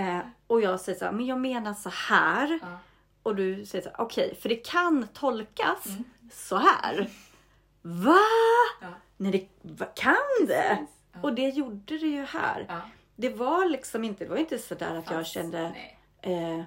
Eh, 0.01 0.19
och 0.47 0.61
jag 0.61 0.81
säger 0.81 0.99
så 0.99 1.05
här, 1.05 1.13
men 1.13 1.27
jag 1.27 1.41
menar 1.41 1.75
så 1.75 1.89
här. 1.91 2.59
Ja. 2.63 2.79
Och 3.23 3.37
du 3.37 3.67
säger 3.67 3.85
så 3.85 3.91
här, 3.91 4.01
okej, 4.01 4.35
för 4.43 4.49
det 4.49 4.57
kan 4.57 5.07
tolkas 5.15 5.87
Mm. 5.87 6.05
så 6.33 6.57
här. 6.57 7.11
Va? 7.83 8.17
Nej, 9.17 9.33
det 9.33 9.71
va, 9.73 9.87
kan 9.87 10.17
det? 10.47 10.87
Och 11.23 11.35
det 11.35 11.49
gjorde 11.49 11.99
det 11.99 12.07
ju 12.07 12.25
här. 12.25 12.83
Det 13.17 13.29
var 13.29 13.67
liksom 13.69 14.05
inte, 14.05 14.25
det 14.25 14.31
var 14.31 14.37
inte 14.37 14.59
så 14.59 14.75
där 14.75 14.95
att 14.95 15.11
jag 15.11 15.21
Fast, 15.21 15.31
kände 15.33 15.63
nej. 15.71 15.99
eh, 16.23 16.63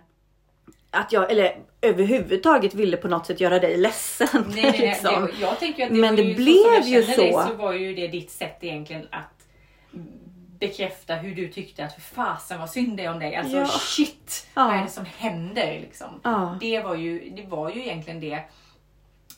att 0.91 1.11
jag, 1.11 1.31
eller 1.31 1.57
överhuvudtaget 1.81 2.73
ville 2.73 2.97
på 2.97 3.07
något 3.07 3.25
sätt 3.25 3.39
göra 3.41 3.59
dig 3.59 3.77
ledsen. 3.77 4.27
Nej, 4.33 4.43
nej, 4.63 4.71
nej. 4.71 4.79
liksom. 4.81 5.25
Det, 5.25 5.41
jag 5.41 5.59
tänker 5.59 5.83
att 5.83 5.89
det 5.89 5.95
Men 5.95 6.15
det 6.15 6.21
ju 6.21 6.35
blev 6.35 6.81
så, 6.81 6.89
ju 6.89 7.03
kände 7.03 7.21
dig, 7.21 7.33
så. 7.33 7.41
så 7.47 7.53
var 7.53 7.73
ju 7.73 7.95
det 7.95 8.07
ditt 8.07 8.31
sätt 8.31 8.57
egentligen 8.61 9.07
att 9.11 9.47
bekräfta 10.59 11.15
hur 11.15 11.35
du 11.35 11.47
tyckte 11.47 11.85
att 11.85 11.93
för 11.93 12.01
fasen 12.01 12.59
vad 12.59 12.69
synd 12.69 12.97
det 12.97 13.03
är 13.05 13.11
om 13.11 13.19
dig. 13.19 13.35
Alltså 13.35 13.57
Ja. 13.57 13.65
shit, 13.67 14.47
Ja. 14.53 14.63
vad 14.67 14.75
är 14.75 14.81
det 14.83 14.89
som 14.89 15.05
händer 15.05 15.79
liksom? 15.81 16.19
Ja. 16.23 16.57
Det 16.59 16.79
var 16.79 16.95
ju, 16.95 17.29
det 17.29 17.45
var 17.45 17.69
ju 17.69 17.81
egentligen 17.81 18.19
det. 18.19 18.43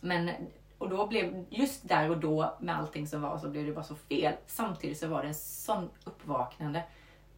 Men 0.02 0.30
och 0.78 0.90
då 0.90 1.08
blev, 1.08 1.46
just 1.50 1.88
där 1.90 2.10
och 2.10 2.18
då 2.18 2.58
med 2.62 2.78
allting 2.78 3.08
som 3.08 3.22
var 3.22 3.38
så 3.38 3.50
blev 3.50 3.66
det 3.66 3.72
bara 3.72 3.84
så 3.86 3.96
fel. 3.96 4.34
Samtidigt 4.48 4.98
så 5.00 5.08
var 5.08 5.22
det 5.22 5.28
en 5.28 5.36
sån 5.36 5.90
uppvaknande 6.04 6.84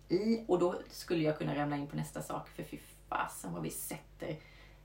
i, 0.09 0.43
och 0.47 0.59
då 0.59 0.75
skulle 0.91 1.23
jag 1.23 1.37
kunna 1.37 1.55
ramla 1.55 1.75
in 1.75 1.87
på 1.87 1.95
nästa 1.95 2.21
sak. 2.21 2.49
För 2.55 2.63
fy 2.63 2.77
fasen 3.09 3.53
vad 3.53 3.61
vi 3.63 3.69
sätter, 3.69 4.35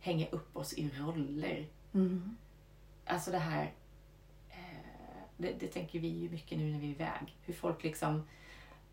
hänger 0.00 0.34
upp 0.34 0.56
oss 0.56 0.72
i 0.72 0.90
roller. 0.98 1.66
Mm. 1.94 2.36
Alltså 3.06 3.30
det 3.30 3.38
här, 3.38 3.72
eh, 4.50 4.56
det, 5.36 5.52
det 5.60 5.66
tänker 5.66 5.98
vi 6.00 6.08
ju 6.08 6.30
mycket 6.30 6.58
nu 6.58 6.72
när 6.72 6.78
vi 6.78 6.86
är 6.86 6.90
iväg. 6.90 7.36
Hur 7.44 7.54
folk 7.54 7.82
liksom, 7.82 8.26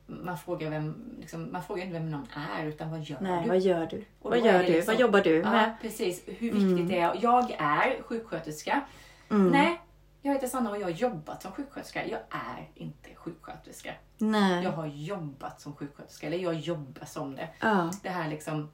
man 0.06 0.38
frågar, 0.38 0.70
vem, 0.70 1.16
liksom, 1.20 1.52
man 1.52 1.64
frågar 1.64 1.84
inte 1.86 2.00
vem 2.00 2.12
någon 2.12 2.28
är 2.58 2.66
utan 2.66 2.92
vad 2.92 3.02
gör 3.04 3.18
Nej, 3.22 3.44
du? 3.44 3.50
vad 3.50 3.60
gör 3.60 3.88
du? 3.88 4.06
Och 4.22 4.30
Vad 4.32 4.40
gör 4.46 4.64
du? 4.64 4.72
liksom- 4.72 4.94
Vad 4.94 5.02
jobbar 5.02 5.22
du 5.22 5.36
Ja, 5.38 5.52
med? 5.52 5.76
precis. 5.82 6.24
Hur 6.26 6.52
viktigt 6.52 6.88
det 6.90 7.00
är. 7.00 7.20
Jag 7.22 7.52
är 7.52 8.02
sjuksköterska. 8.04 8.82
Mm. 9.30 9.48
Nej, 9.48 9.82
jag 10.22 10.34
heter 10.34 10.48
Sanna 10.48 10.70
och 10.70 10.78
jag 10.78 10.84
har 10.84 10.90
jobbat 10.90 11.42
som 11.42 11.52
sjuksköterska. 11.52 12.08
Jag 12.08 12.20
är 12.30 12.70
inte 12.76 13.16
sjuksköterska. 13.16 13.94
Nej. 14.18 14.64
Jag 14.64 14.72
har 14.72 14.86
jobbat 14.88 15.62
som 15.62 15.76
sjuksköterska, 15.76 16.28
eller 16.28 16.38
jag 16.38 16.54
jobbar 16.54 17.06
som 17.06 17.36
det. 17.36 17.50
Ja. 17.60 17.92
Det 18.04 18.10
här 18.10 18.30
liksom, 18.30 18.72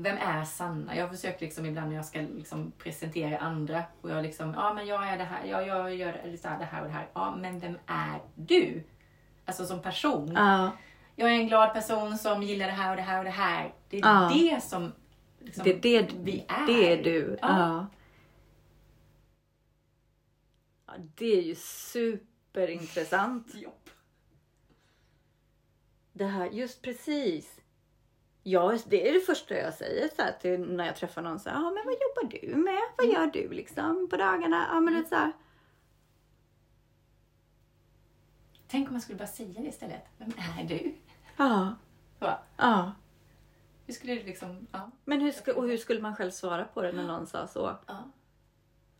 vem 0.00 0.16
är 0.16 0.44
Sanna? 0.44 0.96
Jag 0.96 1.10
försöker 1.10 1.40
liksom 1.46 1.66
ibland 1.66 1.88
när 1.88 1.96
jag 1.96 2.04
ska 2.04 2.20
liksom 2.20 2.72
presentera 2.78 3.38
andra 3.38 3.84
och 4.00 4.10
jag 4.10 4.22
liksom, 4.22 4.54
ja 4.54 4.74
men 4.74 4.86
jag 4.86 5.08
är 5.08 5.18
det 5.18 5.24
här, 5.24 5.44
jag, 5.44 5.66
jag 5.66 5.94
gör 5.94 6.20
det, 6.24 6.38
så 6.38 6.48
här, 6.48 6.58
det 6.58 6.64
här 6.64 6.80
och 6.82 6.86
det 6.86 6.92
här. 6.92 7.08
Ja, 7.14 7.36
men 7.36 7.58
vem 7.58 7.78
är 7.86 8.20
du? 8.34 8.82
Alltså 9.44 9.66
som 9.66 9.82
person. 9.82 10.32
Ja. 10.34 10.70
Jag 11.16 11.30
är 11.30 11.34
en 11.34 11.48
glad 11.48 11.72
person 11.74 12.18
som 12.18 12.42
gillar 12.42 12.66
det 12.66 12.72
här 12.72 12.90
och 12.90 12.96
det 12.96 13.02
här 13.02 13.18
och 13.18 13.24
det 13.24 13.30
här. 13.30 13.74
Det 13.88 13.96
är 13.96 14.00
Ja. 14.00 14.30
det 14.34 14.60
som 14.64 14.92
liksom, 15.38 15.64
Det, 15.64 15.72
det, 15.74 16.08
vi 16.20 16.44
är. 16.48 16.66
det 16.66 16.92
är 16.92 17.02
du. 17.04 17.38
Ja. 17.42 17.86
ja. 20.86 20.92
Det 21.14 21.38
är 21.38 21.42
ju 21.42 21.54
superintressant. 21.54 23.54
Jobb. 23.54 23.72
Det 26.12 26.26
här, 26.26 26.46
just 26.46 26.82
precis. 26.82 27.57
Ja, 28.50 28.78
det 28.86 29.08
är 29.08 29.12
det 29.12 29.20
första 29.20 29.54
jag 29.54 29.74
säger 29.74 30.08
så 30.16 30.22
till 30.40 30.60
när 30.60 30.86
jag 30.86 30.96
träffar 30.96 31.22
någon. 31.22 31.38
Så 31.40 31.50
här, 31.50 31.58
men 31.60 31.84
vad 31.84 31.94
jobbar 31.94 32.38
du 32.40 32.56
med? 32.56 32.80
Vad 32.96 33.06
Mm. 33.06 33.20
gör 33.20 33.26
du 33.32 33.48
liksom 33.54 34.08
på 34.10 34.16
dagarna? 34.16 34.66
Ja, 34.72 34.80
men 34.80 34.96
är 34.96 35.04
så 35.04 35.14
här. 35.14 35.32
Tänk 38.68 38.88
om 38.88 38.94
man 38.94 39.00
skulle 39.00 39.18
bara 39.18 39.28
säga 39.28 39.60
det 39.60 39.68
istället. 39.68 40.04
Vem 40.18 40.32
är 40.58 40.64
du? 40.64 40.94
Ja. 41.36 41.74
Ja. 42.56 42.92
hur 43.86 43.94
skulle 43.94 44.14
du 44.14 44.22
liksom... 44.22 44.66
Ja. 44.72 44.90
Men 45.04 45.20
hur, 45.20 45.32
sku, 45.32 45.52
och 45.52 45.64
hur 45.68 45.76
skulle 45.76 46.00
man 46.00 46.16
själv 46.16 46.30
svara 46.30 46.64
på 46.64 46.82
det 46.82 46.92
när 46.92 47.06
någon 47.06 47.26
sa 47.26 47.46
så? 47.46 47.76
Ja, 47.86 48.04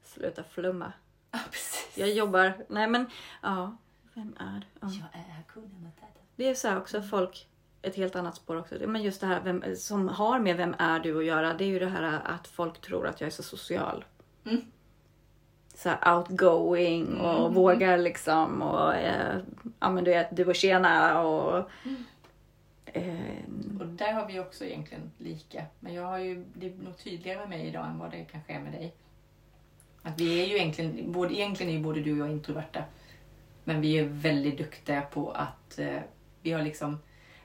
Sluta 0.02 0.44
flumma. 0.44 0.92
ja 1.30 1.38
precis. 1.50 1.98
Jag 1.98 2.10
jobbar... 2.10 2.64
Nej 2.68 2.88
men, 2.88 3.06
ja. 3.42 3.76
Vem 4.14 4.36
är 4.40 4.60
du? 4.60 4.66
Ja. 4.80 4.88
Jag 5.12 5.20
är 5.20 5.60
mot 5.80 5.96
detta. 5.96 6.20
Det 6.36 6.48
är 6.48 6.54
så 6.54 6.68
här 6.68 6.78
också 6.78 7.02
folk, 7.02 7.48
ett 7.82 7.96
helt 7.96 8.16
annat 8.16 8.36
spår 8.36 8.56
också. 8.56 8.74
Men 8.86 9.02
just 9.02 9.20
det 9.20 9.26
här 9.26 9.40
vem, 9.44 9.76
som 9.76 10.08
har 10.08 10.38
med 10.40 10.56
vem 10.56 10.74
är 10.78 11.00
du 11.00 11.18
att 11.18 11.24
göra. 11.24 11.54
Det 11.54 11.64
är 11.64 11.68
ju 11.68 11.78
det 11.78 11.88
här 11.88 12.20
att 12.24 12.46
folk 12.48 12.80
tror 12.80 13.06
att 13.06 13.20
jag 13.20 13.26
är 13.26 13.30
så 13.30 13.42
social. 13.42 14.04
Mm. 14.44 14.60
Så 15.74 15.90
outgoing 16.16 17.20
och 17.20 17.40
Mm. 17.40 17.54
vågar 17.54 17.98
liksom 17.98 18.62
och 18.62 18.94
eh, 18.94 19.38
ja 19.80 19.90
men 19.90 20.04
du 20.04 20.10
vet, 20.10 20.36
du 20.36 20.44
och 20.44 20.54
tjena 20.54 21.20
och 21.22 21.70
eh, 22.84 23.14
Och 23.80 23.86
där 23.86 24.12
har 24.12 24.26
vi 24.26 24.40
också 24.40 24.64
egentligen 24.64 25.10
lika. 25.18 25.64
Men 25.80 25.94
jag 25.94 26.02
har 26.02 26.18
ju, 26.18 26.44
det 26.54 26.66
är 26.66 26.74
nog 26.84 26.96
tydligare 26.98 27.38
med 27.38 27.48
mig 27.48 27.66
idag 27.66 27.86
än 27.86 27.98
vad 27.98 28.10
det 28.10 28.24
kanske 28.24 28.52
är 28.52 28.60
med 28.60 28.72
dig. 28.72 28.94
Att 30.02 30.20
vi 30.20 30.42
är 30.42 30.46
ju 30.46 30.56
egentligen, 30.56 31.12
både, 31.12 31.34
egentligen 31.34 31.72
är 31.72 31.76
ju 31.76 31.82
både 31.84 32.00
du 32.00 32.12
och 32.12 32.18
jag 32.28 32.32
introverta. 32.32 32.84
Men 33.64 33.80
vi 33.80 33.98
är 33.98 34.04
väldigt 34.04 34.58
duktiga 34.58 35.02
på 35.02 35.30
att 35.30 35.78
eh, 35.78 36.00
vi 36.42 36.52
har 36.52 36.62
liksom, 36.62 36.98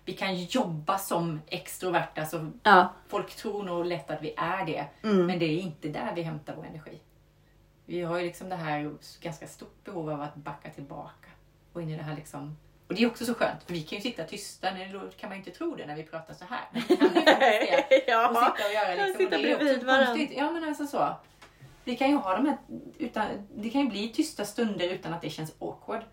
vi 0.06 0.14
kan 0.14 0.36
jobba 0.36 0.98
som 0.98 1.42
extroverta 1.48 2.26
så 2.26 2.52
ja. 2.64 2.94
folk 3.08 3.36
tror 3.36 3.64
nog 3.64 3.86
lätt 3.86 4.10
att 4.10 4.22
vi 4.22 4.34
är 4.38 4.66
det. 4.66 4.86
Mm. 5.04 5.26
Men 5.26 5.40
det 5.40 5.46
är 5.46 5.60
inte 5.60 5.88
där 5.88 6.12
vi 6.16 6.22
hämtar 6.22 6.56
vår 6.56 6.66
energi. 6.66 7.00
Vi 7.86 8.02
har 8.02 8.18
ju 8.18 8.24
liksom 8.24 8.50
det 8.50 8.56
här 8.56 8.94
ganska 9.22 9.48
stort 9.48 9.84
behov 9.84 10.10
av 10.10 10.22
att 10.22 10.36
backa 10.36 10.70
tillbaka. 10.70 11.30
Och 11.74 11.82
in 11.82 11.90
i 11.90 11.98
det 11.98 12.04
här 12.04 12.16
liksom... 12.16 12.58
Och 12.88 12.96
det 12.96 13.04
är 13.04 13.08
också 13.08 13.26
så 13.26 13.34
skönt, 13.34 13.64
för 13.64 13.74
vi 13.74 13.82
kan 13.82 13.98
ju 13.98 14.02
sitta 14.02 14.24
tysta. 14.24 14.74
Nu 14.74 14.88
då 14.88 15.00
kan 15.00 15.30
man 15.30 15.38
ju 15.38 15.44
inte 15.44 15.52
tro 15.52 15.76
det 15.76 15.86
när 15.86 15.96
vi 15.96 16.04
pratar 16.04 16.34
så 16.34 16.46
här. 16.46 16.68
Men 16.72 16.84
det. 16.88 17.86
Och 17.88 18.04
ja. 18.08 18.54
sitta 18.56 18.68
och 18.68 18.74
göra 18.74 19.06
liksom. 19.06 19.18
sitta 19.18 19.36
och 19.36 19.42
det 19.42 19.52
är 19.52 19.74
också 19.74 19.86
konstigt. 19.86 20.38
Ja 20.38 20.52
men 20.52 20.64
alltså 20.64 20.88
så. 20.88 21.16
Vi 21.84 21.96
kan 21.96 22.10
ju 22.10 22.16
ha 22.16 22.36
de 22.36 22.46
här 22.46 22.58
utan, 22.98 23.48
det 23.56 23.70
kan 23.70 23.82
ju 23.82 23.88
bli 23.88 24.10
tysta 24.10 24.46
stunder 24.46 24.90
utan 24.90 25.14
att 25.14 25.22
det 25.22 25.30
känns 25.30 25.54
awkward. 25.60 26.04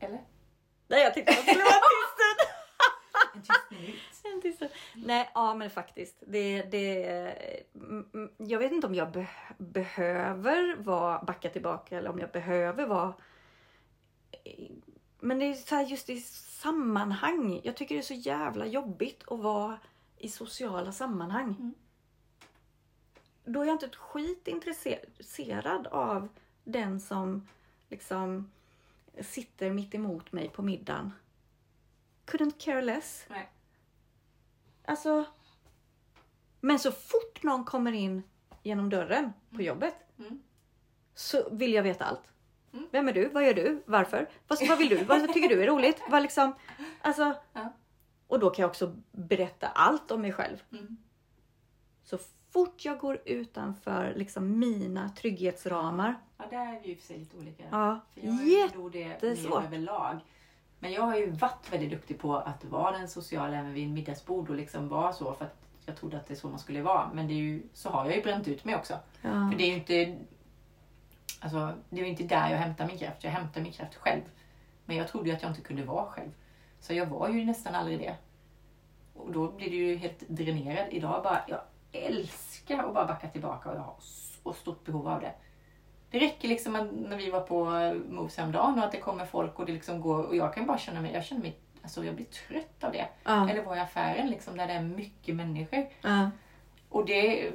Eller? 0.00 0.20
Nej 0.90 1.02
jag 1.02 1.14
tyckte 1.14 1.32
det 1.32 1.42
skulle 1.42 1.64
vara 1.64 1.72
tyst. 1.72 2.16
En 3.34 3.42
tyst 3.42 3.70
minut. 3.70 3.94
En 4.24 4.42
tyst. 4.42 4.62
Nej, 4.94 5.30
ja 5.34 5.54
men 5.54 5.70
faktiskt. 5.70 6.22
Det, 6.26 6.62
det, 6.62 7.04
mm, 7.74 8.10
mm, 8.14 8.30
jag 8.36 8.58
vet 8.58 8.72
inte 8.72 8.86
om 8.86 8.94
jag 8.94 9.12
be, 9.12 9.28
behöver 9.58 10.76
vara, 10.76 11.22
backa 11.22 11.50
tillbaka 11.50 11.98
eller 11.98 12.10
om 12.10 12.18
jag 12.18 12.30
behöver 12.30 12.86
vara... 12.86 13.14
Men 15.20 15.38
det 15.38 15.44
är 15.44 15.54
så 15.54 15.74
här 15.74 15.86
just 15.86 16.10
i 16.10 16.20
sammanhang. 16.20 17.60
Jag 17.64 17.76
tycker 17.76 17.94
det 17.94 18.00
är 18.00 18.02
så 18.02 18.14
jävla 18.14 18.66
jobbigt 18.66 19.22
att 19.26 19.40
vara 19.40 19.78
i 20.18 20.28
sociala 20.28 20.92
sammanhang. 20.92 21.56
Mm. 21.58 21.74
Då 23.44 23.62
är 23.62 23.66
jag 23.66 23.74
inte 23.74 23.86
ett 23.86 23.96
skit 23.96 24.48
intresserad 24.48 25.86
av 25.86 26.28
den 26.64 27.00
som 27.00 27.48
liksom 27.88 28.50
sitter 29.20 29.70
mitt 29.70 29.94
emot 29.94 30.32
mig 30.32 30.48
på 30.48 30.62
middagen. 30.62 31.12
Couldn't 32.26 32.54
care 32.58 32.82
less. 32.82 33.26
Nej. 33.28 33.50
Alltså. 34.84 35.24
Men 36.60 36.78
så 36.78 36.92
fort 36.92 37.42
någon 37.42 37.64
kommer 37.64 37.92
in 37.92 38.22
genom 38.62 38.90
dörren 38.90 39.32
på 39.50 39.62
jobbet 39.62 39.94
Mm. 40.18 40.42
så 41.14 41.48
vill 41.50 41.72
jag 41.74 41.82
veta 41.82 42.04
allt. 42.04 42.22
Mm. 42.72 42.86
Vem 42.90 43.08
är 43.08 43.12
du? 43.12 43.28
Vad 43.28 43.46
gör 43.46 43.54
du? 43.54 43.82
Varför? 43.86 44.28
Vad, 44.48 44.68
vad 44.68 44.78
vill 44.78 44.88
du? 44.88 45.04
Vad 45.04 45.28
tycker 45.34 45.48
du 45.48 45.62
är 45.62 45.66
roligt? 45.66 46.02
Vad 46.08 46.22
liksom, 46.22 46.52
alltså, 47.00 47.34
Ja. 47.52 47.72
och 48.26 48.40
då 48.40 48.50
kan 48.50 48.62
jag 48.62 48.68
också 48.70 48.96
berätta 49.12 49.68
allt 49.68 50.10
om 50.10 50.22
mig 50.22 50.32
själv. 50.32 50.62
Mm. 50.72 50.96
Så 52.02 52.18
fort 52.50 52.84
jag 52.84 52.98
går 52.98 53.20
utanför 53.24 54.14
liksom 54.16 54.58
mina 54.58 55.08
trygghetsramar. 55.08 56.14
Ja, 56.38 56.44
där 56.50 56.76
är 56.76 56.80
vi 56.82 56.88
ju 56.88 56.96
för 56.96 57.06
sig 57.06 57.18
lite 57.18 57.36
olika. 57.38 57.64
Ja, 57.70 58.00
För 58.14 58.20
jag 58.26 58.34
är 58.34 58.76
nog 58.76 58.92
det 58.92 58.98
jättesvårt. 58.98 59.64
överlag. 59.64 60.16
Men 60.78 60.92
jag 60.92 61.02
har 61.02 61.16
ju 61.16 61.30
varit 61.30 61.72
väldigt 61.72 61.90
duktig 61.90 62.18
på 62.18 62.36
att 62.36 62.64
vara 62.64 62.98
den 62.98 63.08
sociala 63.08 63.56
även 63.56 63.72
vid 63.74 63.90
middagsbord 63.90 64.50
och 64.50 64.56
liksom 64.56 64.88
vara 64.88 65.12
så 65.12 65.34
för 65.34 65.44
att 65.44 65.56
jag 65.86 65.96
trodde 65.96 66.16
att 66.16 66.26
det 66.26 66.34
är 66.34 66.36
så 66.36 66.48
man 66.48 66.58
skulle 66.58 66.82
vara. 66.82 67.10
Men 67.14 67.28
det 67.28 67.34
är 67.34 67.36
ju, 67.36 67.62
så 67.72 67.90
har 67.90 68.04
jag 68.06 68.16
ju 68.16 68.22
bränt 68.22 68.48
ut 68.48 68.64
mig 68.64 68.76
också. 68.76 68.94
Ja. 69.22 69.50
För 69.50 69.58
det 69.58 69.64
är 69.64 69.68
ju 69.68 69.74
inte 69.74 70.18
Alltså, 71.42 71.72
det 71.90 72.00
är 72.00 72.04
inte 72.04 72.22
där 72.22 72.50
jag 72.50 72.58
hämtar 72.58 72.86
min 72.86 72.98
kraft. 72.98 73.24
Jag 73.24 73.30
hämtar 73.30 73.60
min 73.60 73.72
kraft 73.72 73.94
själv. 73.94 74.22
Men 74.84 74.96
jag 74.96 75.08
trodde 75.08 75.28
ju 75.28 75.34
att 75.36 75.42
jag 75.42 75.50
inte 75.50 75.60
kunde 75.60 75.84
vara 75.84 76.06
själv. 76.06 76.30
Så 76.80 76.94
jag 76.94 77.06
var 77.06 77.28
ju 77.28 77.44
nästan 77.44 77.74
aldrig 77.74 77.98
det. 77.98 78.16
Och 79.14 79.32
då 79.32 79.52
blir 79.52 79.70
du 79.70 79.76
ju 79.76 79.96
helt 79.96 80.28
dränerad. 80.28 80.86
Idag 80.90 81.22
bara, 81.22 81.40
jag 81.48 81.60
älskar 81.92 82.78
att 82.78 82.94
bara 82.94 83.06
backa 83.06 83.28
tillbaka 83.28 83.70
och 83.70 83.76
jag 83.76 83.80
har 83.80 83.96
så 84.00 84.52
stort 84.52 84.84
behov 84.84 85.08
av 85.08 85.20
det. 85.20 85.32
Det 86.10 86.18
räcker 86.18 86.48
liksom 86.48 86.72
när 87.08 87.16
vi 87.16 87.30
var 87.30 87.40
på 87.40 87.64
Moves 88.08 88.36
häromdagen 88.36 88.78
och 88.78 88.84
att 88.84 88.92
det 88.92 89.00
kommer 89.00 89.26
folk 89.26 89.58
och 89.58 89.66
det 89.66 89.72
liksom 89.72 90.00
går 90.00 90.24
och 90.24 90.36
jag 90.36 90.54
kan 90.54 90.66
bara 90.66 90.78
känna 90.78 91.00
mig, 91.00 91.12
jag 91.12 91.24
känner 91.24 91.42
mig, 91.42 91.58
alltså 91.82 92.04
jag 92.04 92.14
blir 92.14 92.26
trött 92.26 92.84
av 92.84 92.92
det. 92.92 93.08
Ja. 93.24 93.50
Eller 93.50 93.64
vara 93.64 93.76
i 93.76 93.80
affären 93.80 94.30
liksom 94.30 94.56
där 94.56 94.66
det 94.66 94.72
är 94.72 94.82
mycket 94.82 95.36
människor. 95.36 95.86
Ja. 96.00 96.30
Och 96.88 97.06
det, 97.06 97.52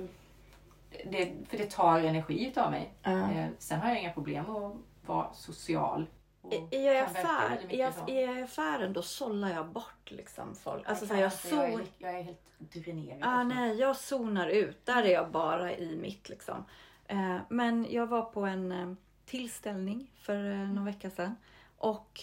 det, 1.05 1.33
för 1.49 1.57
det 1.57 1.71
tar 1.71 1.99
energi 1.99 2.47
utav 2.47 2.71
mig. 2.71 2.93
Eh, 3.03 3.45
sen 3.59 3.79
har 3.79 3.89
jag 3.89 3.99
inga 3.99 4.13
problem 4.13 4.49
att 4.49 4.73
vara 5.05 5.33
social. 5.33 6.05
I, 6.51 6.75
i, 6.77 6.99
affär, 6.99 7.59
i, 7.61 7.67
mycket 7.67 7.95
aff- 7.95 8.05
så. 8.05 8.11
i 8.11 8.41
affären 8.43 8.93
då 8.93 9.01
sållar 9.01 9.49
jag 9.53 9.67
bort 9.67 10.11
liksom 10.11 10.55
folk. 10.55 10.83
Alltså, 10.89 11.05
jag, 11.05 11.17
jag, 11.17 11.25
är, 11.25 11.29
zon, 11.29 11.79
li- 11.79 11.91
jag 11.97 12.11
är 12.19 12.23
helt 12.23 12.41
dränerad. 12.59 13.19
ah, 13.23 13.35
också. 13.45 13.47
nej, 13.55 13.75
jag 13.79 13.95
zonar 13.95 14.47
ut. 14.47 14.85
Där 14.85 15.03
är 15.03 15.11
jag 15.11 15.31
bara 15.31 15.75
i 15.75 15.95
mitt 15.95 16.29
liksom. 16.29 16.65
Eh, 17.07 17.37
men 17.49 17.87
jag 17.89 18.07
var 18.07 18.21
på 18.21 18.45
en 18.45 18.71
eh, 18.71 18.93
tillställning 19.25 20.11
för 20.15 20.51
eh, 20.51 20.57
någon 20.57 20.85
vecka 20.85 21.09
sedan. 21.09 21.35
Och 21.77 22.21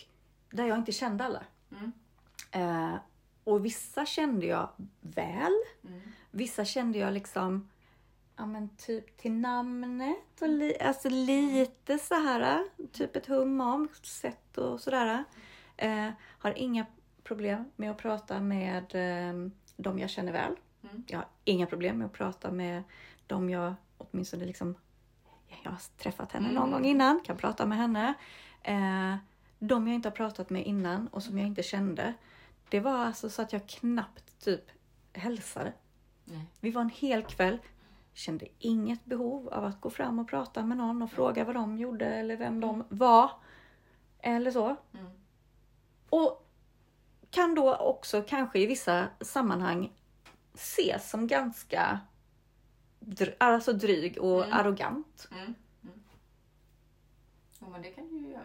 där 0.50 0.66
jag 0.66 0.78
inte 0.78 0.92
kände 0.92 1.24
alla. 1.24 1.42
Mm. 1.70 1.92
Eh, 2.50 2.94
och 3.44 3.64
vissa 3.64 4.06
kände 4.06 4.46
jag 4.46 4.68
väl. 5.00 5.52
Mm. 5.88 6.00
Vissa 6.30 6.64
kände 6.64 6.98
jag 6.98 7.12
liksom 7.12 7.68
Ja 8.42 8.46
men 8.46 8.68
typ 8.76 9.16
till 9.16 9.32
namnet 9.32 10.42
och 10.42 10.48
li, 10.48 10.76
alltså 10.80 11.08
lite 11.08 11.98
så 11.98 12.14
här, 12.14 12.64
typ 12.92 13.16
ett 13.16 13.26
hum 13.26 13.60
om 13.60 13.88
sätt 14.02 14.58
och 14.58 14.80
sådär. 14.80 15.24
Eh, 15.76 16.08
har 16.38 16.58
inga 16.58 16.86
problem 17.22 17.64
med 17.76 17.90
att 17.90 17.98
prata 17.98 18.40
med 18.40 18.94
eh, 18.94 19.50
de 19.76 19.98
jag 19.98 20.10
känner 20.10 20.32
väl. 20.32 20.56
Mm. 20.82 21.04
Jag 21.08 21.18
har 21.18 21.26
inga 21.44 21.66
problem 21.66 21.98
med 21.98 22.06
att 22.06 22.12
prata 22.12 22.50
med 22.50 22.82
de 23.26 23.50
jag 23.50 23.74
åtminstone 23.98 24.44
liksom 24.44 24.74
jag 25.62 25.70
har 25.70 25.98
träffat 25.98 26.32
henne 26.32 26.48
någon 26.52 26.68
Mm. 26.68 26.70
gång 26.70 26.84
innan, 26.84 27.20
kan 27.20 27.36
prata 27.36 27.66
med 27.66 27.78
henne. 27.78 28.14
Eh, 28.62 29.16
de 29.58 29.86
jag 29.86 29.94
inte 29.94 30.08
har 30.08 30.16
pratat 30.16 30.50
med 30.50 30.66
innan 30.66 31.08
och 31.08 31.22
som 31.22 31.38
jag 31.38 31.46
inte 31.46 31.62
kände. 31.62 32.14
Det 32.68 32.80
var 32.80 32.98
alltså 32.98 33.30
så 33.30 33.42
att 33.42 33.52
jag 33.52 33.68
knappt 33.68 34.44
typ 34.44 34.64
hälsade. 35.12 35.72
Nej. 36.24 36.44
Vi 36.60 36.70
var 36.70 36.82
en 36.82 36.90
hel 36.90 37.22
kväll, 37.22 37.58
kände 38.14 38.46
inget 38.58 39.04
behov 39.04 39.48
av 39.48 39.64
att 39.64 39.80
gå 39.80 39.90
fram 39.90 40.18
och 40.18 40.28
prata 40.28 40.62
med 40.64 40.76
någon 40.76 41.02
och 41.02 41.10
fråga 41.10 41.44
vad 41.44 41.54
de 41.54 41.78
gjorde 41.78 42.06
eller 42.06 42.36
vem 42.36 42.60
de 42.60 42.84
var. 42.88 43.30
Eller 44.18 44.50
så. 44.50 44.76
Mm. 44.94 45.10
Och 46.10 46.48
kan 47.30 47.54
då 47.54 47.76
också 47.76 48.22
kanske 48.22 48.58
i 48.58 48.66
vissa 48.66 49.06
sammanhang 49.20 49.92
ses 50.54 51.10
som 51.10 51.26
ganska 51.26 52.00
dr- 53.00 53.34
alltså 53.38 53.72
dryg 53.72 54.18
och 54.18 54.44
Mm. 54.44 54.58
arrogant. 54.58 55.28
Mm. 55.32 55.44
Mm. 55.82 56.00
Jo, 57.60 57.68
men 57.70 57.82
det 57.82 57.90
kan 57.90 58.08
du 58.08 58.14
ju 58.18 58.28
göra. 58.28 58.42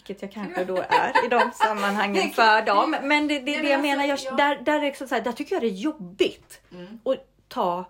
Vilket 0.00 0.22
jag 0.22 0.32
kanske 0.32 0.64
då 0.64 0.76
är 0.76 1.26
i 1.26 1.28
de 1.28 1.50
sammanhangen 1.54 2.30
för 2.34 2.66
dem. 2.66 2.96
Men 3.02 3.28
det, 3.28 3.38
det, 3.38 3.50
Ja, 3.50 3.56
det 3.56 3.62
men 3.62 3.72
jag 3.72 3.82
menar, 3.82 4.04
jag, 4.04 4.10
alltså, 4.10 4.28
ja. 4.28 4.36
där, 4.36 4.56
där, 4.56 4.82
är 4.82 5.06
så 5.06 5.14
här, 5.14 5.22
där 5.22 5.32
tycker 5.32 5.54
jag 5.54 5.62
det 5.62 5.68
är 5.68 5.70
jobbigt 5.70 6.60
Mm. 6.72 7.00
att 7.04 7.48
ta 7.48 7.84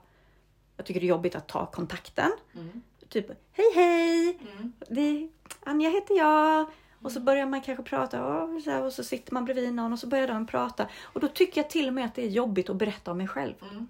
jag 0.81 0.87
tycker 0.87 1.00
det 1.00 1.07
är 1.07 1.09
jobbigt 1.09 1.35
att 1.35 1.49
ta 1.49 1.67
kontakten. 1.67 2.33
Mm. 2.55 2.83
Typ, 3.09 3.26
hej 3.52 3.73
hej! 3.75 4.38
Mm. 4.57 4.73
Det, 4.88 5.29
Anja 5.64 5.90
heter 5.90 6.17
jag. 6.17 6.67
Och 7.02 7.12
så 7.12 7.21
börjar 7.21 7.47
man 7.47 7.61
kanske 7.61 7.83
prata 7.85 8.25
och 8.25 8.62
så, 8.62 8.71
här, 8.71 8.83
och 8.83 8.93
så 8.93 9.05
sitter 9.05 9.35
man 9.35 9.45
bredvid 9.45 9.75
någon 9.75 9.93
och 9.93 9.99
så 9.99 10.07
börjar 10.07 10.29
de 10.29 10.47
prata. 10.47 10.87
Och 11.02 11.21
då 11.21 11.29
tycker 11.29 11.61
jag 11.61 11.71
till 11.71 11.88
och 11.88 11.95
med 11.95 12.05
att 12.05 12.14
det 12.14 12.23
är 12.23 12.29
jobbigt 12.29 12.71
att 12.71 12.76
berätta 12.76 13.11
om 13.11 13.19
mig 13.19 13.29
själv. 13.29 13.55
Mm. 13.71 13.88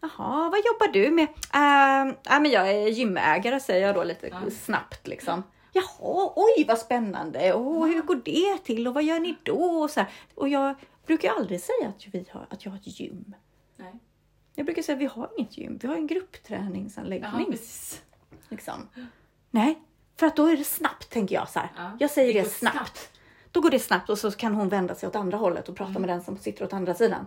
Jaha, 0.00 0.50
vad 0.50 0.58
jobbar 0.58 0.92
du 0.92 1.10
med? 1.10 1.28
Uh, 1.28 2.14
ja, 2.22 2.40
men 2.40 2.50
jag 2.50 2.70
är 2.70 2.88
gymägare 2.88 3.60
säger 3.60 3.86
jag 3.86 3.94
då 3.94 4.04
lite 4.04 4.50
snabbt 4.50 5.06
liksom. 5.06 5.42
Jaha, 5.72 6.32
oj 6.36 6.64
vad 6.68 6.78
spännande. 6.78 7.52
Och 7.54 7.86
hur 7.88 8.02
går 8.02 8.20
det 8.24 8.58
till 8.58 8.88
och 8.88 8.94
vad 8.94 9.04
gör 9.04 9.20
ni 9.20 9.36
då? 9.42 9.58
Och, 9.64 9.90
så 9.90 10.00
här. 10.00 10.10
och 10.34 10.48
jag 10.48 10.74
brukar 11.06 11.32
aldrig 11.32 11.60
säga 11.60 11.88
att, 11.88 12.06
vi 12.14 12.26
har, 12.30 12.46
att 12.50 12.64
jag 12.64 12.72
har 12.72 12.78
ett 12.78 13.00
gym. 13.00 13.34
Nej. 13.76 13.92
Jag 14.54 14.66
brukar 14.66 14.82
säga 14.82 14.96
att 14.96 15.02
vi 15.02 15.06
har 15.06 15.30
inget 15.38 15.58
gym, 15.58 15.78
vi 15.82 15.88
har 15.88 15.94
en 15.94 16.06
gruppträningsanläggning. 16.06 17.50
precis. 17.50 18.02
Liksom. 18.48 18.88
Nej, 19.50 19.82
för 20.16 20.26
att 20.26 20.36
då 20.36 20.46
är 20.46 20.56
det 20.56 20.64
snabbt 20.64 21.10
tänker 21.10 21.34
jag 21.34 21.48
så 21.48 21.58
här. 21.58 21.70
Ja, 21.76 21.96
Jag 22.00 22.10
säger 22.10 22.34
det 22.34 22.42
det, 22.42 22.48
snabbt. 22.48 22.76
snabbt. 22.76 23.10
Då 23.50 23.60
går 23.60 23.70
det 23.70 23.78
snabbt 23.78 24.10
och 24.10 24.18
så 24.18 24.30
kan 24.30 24.54
hon 24.54 24.68
vända 24.68 24.94
sig 24.94 25.08
åt 25.08 25.16
andra 25.16 25.38
hållet 25.38 25.68
och 25.68 25.76
prata 25.76 25.90
Mm. 25.90 26.02
med 26.02 26.08
den 26.10 26.22
som 26.22 26.38
sitter 26.38 26.64
åt 26.64 26.72
andra 26.72 26.94
sidan. 26.94 27.26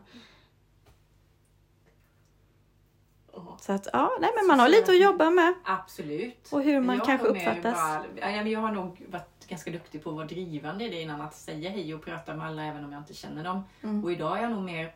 Ja. 3.33 3.54
Så 3.65 3.73
att 3.73 3.87
ja, 3.93 4.17
nej 4.21 4.29
men 4.35 4.47
man 4.47 4.59
har 4.59 4.69
lite 4.69 4.91
att 4.91 5.01
jobba 5.01 5.29
med. 5.29 5.53
Absolut. 5.63 6.49
Och 6.51 6.61
hur 6.61 6.81
man 6.81 6.97
Jag 6.97 7.05
kanske 7.05 7.27
uppfattas. 7.27 7.75
Bara, 7.75 8.05
ja, 8.15 8.43
men 8.43 8.51
jag 8.51 8.59
har 8.59 8.71
nog 8.71 9.05
varit 9.09 9.47
ganska 9.47 9.71
duktig 9.71 10.03
på 10.03 10.09
att 10.09 10.15
vara 10.15 10.27
drivande 10.27 10.85
i 10.85 10.89
det 10.89 11.01
innan. 11.01 11.21
Att 11.21 11.35
säga 11.35 11.69
hej 11.69 11.93
och 11.95 12.05
prata 12.05 12.35
med 12.35 12.47
alla 12.47 12.63
även 12.63 12.85
om 12.85 12.91
jag 12.91 13.01
inte 13.01 13.13
känner 13.13 13.43
dem. 13.43 13.63
Mm. 13.83 14.03
Och 14.03 14.11
idag 14.11 14.37
är 14.37 14.41
jag 14.41 14.51
nog 14.51 14.63
mer... 14.63 14.95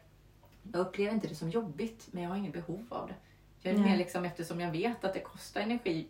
Jag 0.71 0.81
upplever 0.81 1.13
inte 1.13 1.27
det 1.27 1.35
som 1.35 1.49
jobbigt, 1.49 2.07
men 2.11 2.23
jag 2.23 2.29
har 2.29 2.37
inget 2.37 2.53
behov 2.53 2.85
av 2.89 3.07
det. 3.07 3.13
Jag 3.61 3.73
är 3.73 3.77
Nej. 3.79 3.89
mer 3.91 3.97
liksom 3.97 4.25
eftersom 4.25 4.59
jag 4.59 4.71
vet 4.71 5.03
att 5.03 5.13
det 5.13 5.19
kostar 5.19 5.61
energi. 5.61 6.07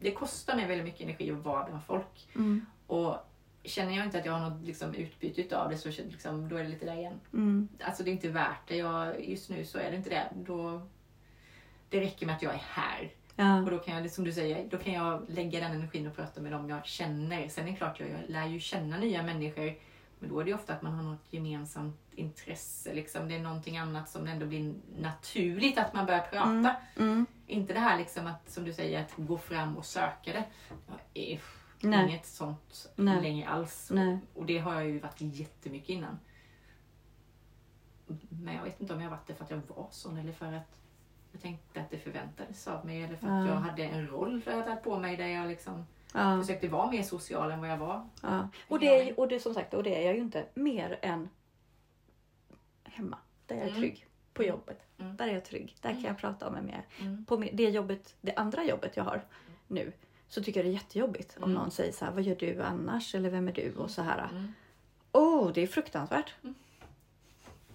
Det 0.00 0.10
kostar 0.10 0.56
mig 0.56 0.66
väldigt 0.66 0.84
mycket 0.84 1.00
energi 1.00 1.30
att 1.30 1.44
vara 1.44 1.64
bland 1.64 1.84
folk. 1.84 2.28
Mm. 2.34 2.66
Och 2.86 3.16
känner 3.62 3.96
jag 3.96 4.04
inte 4.04 4.18
att 4.18 4.26
jag 4.26 4.32
har 4.32 4.50
något 4.50 4.62
liksom, 4.64 4.94
utbyte 4.94 5.58
av 5.58 5.70
det 5.70 5.76
så 5.76 5.88
liksom, 5.88 6.48
då 6.48 6.56
är 6.56 6.62
det 6.62 6.68
lite 6.68 6.86
där 6.86 6.96
igen. 6.96 7.20
Mm. 7.32 7.68
Alltså 7.80 8.02
det 8.02 8.10
är 8.10 8.12
inte 8.12 8.28
värt 8.28 8.68
det. 8.68 8.76
Jag, 8.76 9.28
just 9.28 9.50
nu 9.50 9.64
så 9.64 9.78
är 9.78 9.90
det 9.90 9.96
inte 9.96 10.10
det. 10.10 10.28
Då, 10.34 10.82
det 11.90 12.00
räcker 12.00 12.26
med 12.26 12.36
att 12.36 12.42
jag 12.42 12.54
är 12.54 12.62
här. 12.68 13.12
Ja. 13.36 13.62
Och 13.62 13.70
då 13.70 13.78
kan 13.78 14.02
jag, 14.02 14.10
som 14.10 14.24
du 14.24 14.32
säger, 14.32 14.68
då 14.70 14.78
kan 14.78 14.92
jag 14.92 15.24
lägga 15.28 15.60
den 15.60 15.72
energin 15.72 16.06
och 16.06 16.16
prata 16.16 16.40
med 16.40 16.52
dem 16.52 16.68
jag 16.68 16.86
känner. 16.86 17.48
Sen 17.48 17.66
är 17.66 17.70
det 17.70 17.76
klart, 17.76 18.00
jag, 18.00 18.08
jag 18.10 18.20
lär 18.28 18.46
ju 18.46 18.60
känna 18.60 18.98
nya 18.98 19.22
människor. 19.22 19.74
Men 20.18 20.30
då 20.30 20.40
är 20.40 20.44
det 20.44 20.54
ofta 20.54 20.74
att 20.74 20.82
man 20.82 20.92
har 20.92 21.02
något 21.02 21.32
gemensamt 21.32 22.00
intresse. 22.14 22.94
Liksom. 22.94 23.28
Det 23.28 23.34
är 23.34 23.40
någonting 23.40 23.78
annat 23.78 24.08
som 24.08 24.26
ändå 24.26 24.46
blir 24.46 24.74
naturligt 24.98 25.78
att 25.78 25.94
man 25.94 26.06
börjar 26.06 26.20
prata. 26.20 26.46
Mm. 26.46 26.76
Mm. 26.96 27.26
Inte 27.46 27.72
det 27.72 27.80
här 27.80 27.98
liksom 27.98 28.26
att, 28.26 28.50
som 28.50 28.64
du 28.64 28.72
säger, 28.72 29.00
att 29.00 29.12
gå 29.16 29.38
fram 29.38 29.76
och 29.76 29.84
söka 29.84 30.32
det. 30.32 30.44
Är 31.14 31.40
Nej. 31.80 32.08
inget 32.08 32.26
sånt 32.26 32.88
Nej. 32.96 33.22
längre 33.22 33.48
alls. 33.48 33.90
Nej. 33.94 34.18
Och 34.34 34.46
det 34.46 34.58
har 34.58 34.74
jag 34.74 34.86
ju 34.86 34.98
varit 34.98 35.20
jättemycket 35.20 35.88
innan. 35.88 36.18
Men 38.28 38.54
jag 38.54 38.62
vet 38.62 38.80
inte 38.80 38.94
om 38.94 39.00
jag 39.00 39.10
varit 39.10 39.26
det 39.26 39.34
för 39.34 39.44
att 39.44 39.50
jag 39.50 39.62
var 39.68 39.88
sån 39.90 40.16
eller 40.16 40.32
för 40.32 40.52
att 40.52 40.80
jag 41.36 41.42
tänkte 41.42 41.80
att 41.80 41.90
det 41.90 41.98
förväntades 41.98 42.68
av 42.68 42.86
mig 42.86 43.02
eller 43.02 43.16
för 43.16 43.26
att 43.26 43.46
Ja. 43.46 43.52
jag 43.54 43.60
hade 43.60 43.82
en 43.84 44.06
roll 44.08 44.40
jag 44.46 44.64
tagit 44.66 44.82
på 44.82 44.98
mig 44.98 45.16
där 45.16 45.26
jag 45.26 45.48
liksom 45.48 45.86
Ja. 46.14 46.40
försökte 46.40 46.68
vara 46.68 46.90
mer 46.90 47.02
social 47.02 47.50
än 47.50 47.60
vad 47.60 47.70
jag 47.70 47.76
var. 47.78 48.08
Ja. 48.22 48.48
Och, 48.68 48.78
det 48.80 48.86
är, 49.08 49.20
och 49.20 49.28
det 49.28 49.40
som 49.40 49.54
sagt, 49.54 49.74
och 49.74 49.82
det 49.82 50.02
är 50.02 50.06
jag 50.06 50.14
ju 50.14 50.20
inte 50.20 50.44
mer 50.54 50.98
än 51.02 51.28
hemma. 52.84 53.18
Där 53.46 53.56
jag 53.56 53.64
är 53.64 53.68
Mm. 53.68 53.80
trygg. 53.80 54.06
På 54.34 54.42
jobbet. 54.44 54.82
Mm. 54.98 55.16
Där 55.16 55.28
är 55.28 55.32
jag 55.34 55.44
trygg. 55.44 55.76
Där 55.80 55.90
kan 55.92 56.02
jag 56.02 56.18
prata 56.18 56.50
med 56.50 56.64
mer. 56.64 56.82
Mm. 57.00 57.24
På 57.24 57.36
det 57.52 57.70
jobbet, 57.70 58.14
det 58.20 58.34
andra 58.34 58.64
jobbet 58.64 58.96
jag 58.96 59.04
har 59.04 59.24
nu. 59.66 59.92
Så 60.28 60.42
tycker 60.42 60.60
jag 60.60 60.66
det 60.66 60.70
är 60.70 60.72
jättejobbigt 60.72 61.36
om 61.36 61.42
Mm. 61.42 61.54
någon 61.54 61.70
säger 61.70 61.92
så 61.92 62.04
här, 62.04 62.12
vad 62.12 62.22
gör 62.22 62.36
du 62.36 62.62
annars? 62.62 63.14
Eller 63.14 63.30
vem 63.30 63.48
är 63.48 63.52
du? 63.52 63.74
Och 63.74 63.90
så 63.90 64.02
här. 64.02 64.28
Mm. 64.30 64.52
Åh, 65.12 65.50
det 65.54 65.60
är 65.62 65.66
fruktansvärt. 65.66 66.34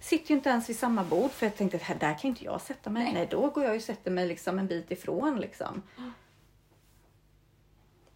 Sitter 0.02 0.30
ju 0.30 0.36
inte 0.36 0.48
ens 0.48 0.68
vid 0.68 0.78
samma 0.78 1.04
bord 1.04 1.30
för 1.30 1.46
jag 1.46 1.56
tänkte 1.56 1.80
att 1.88 2.00
där 2.00 2.18
kan 2.18 2.28
inte 2.28 2.44
jag 2.44 2.60
sätta 2.60 2.90
mig. 2.90 3.04
Nej, 3.04 3.12
Nej. 3.12 3.28
då 3.30 3.50
går 3.50 3.64
jag 3.64 3.76
och 3.76 3.82
sätter 3.82 4.10
mig 4.10 4.26
liksom 4.26 4.58
en 4.58 4.66
bit 4.66 4.90
ifrån 4.90 5.40
liksom. 5.40 5.82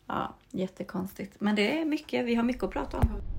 Ja, 0.06 0.34
jättekonstigt. 0.50 1.40
Men 1.40 1.54
det 1.56 1.80
är 1.80 1.84
mycket, 1.84 2.24
vi 2.24 2.34
har 2.34 2.42
mycket 2.42 2.62
att 2.62 2.70
prata 2.70 2.98
om. 2.98 3.35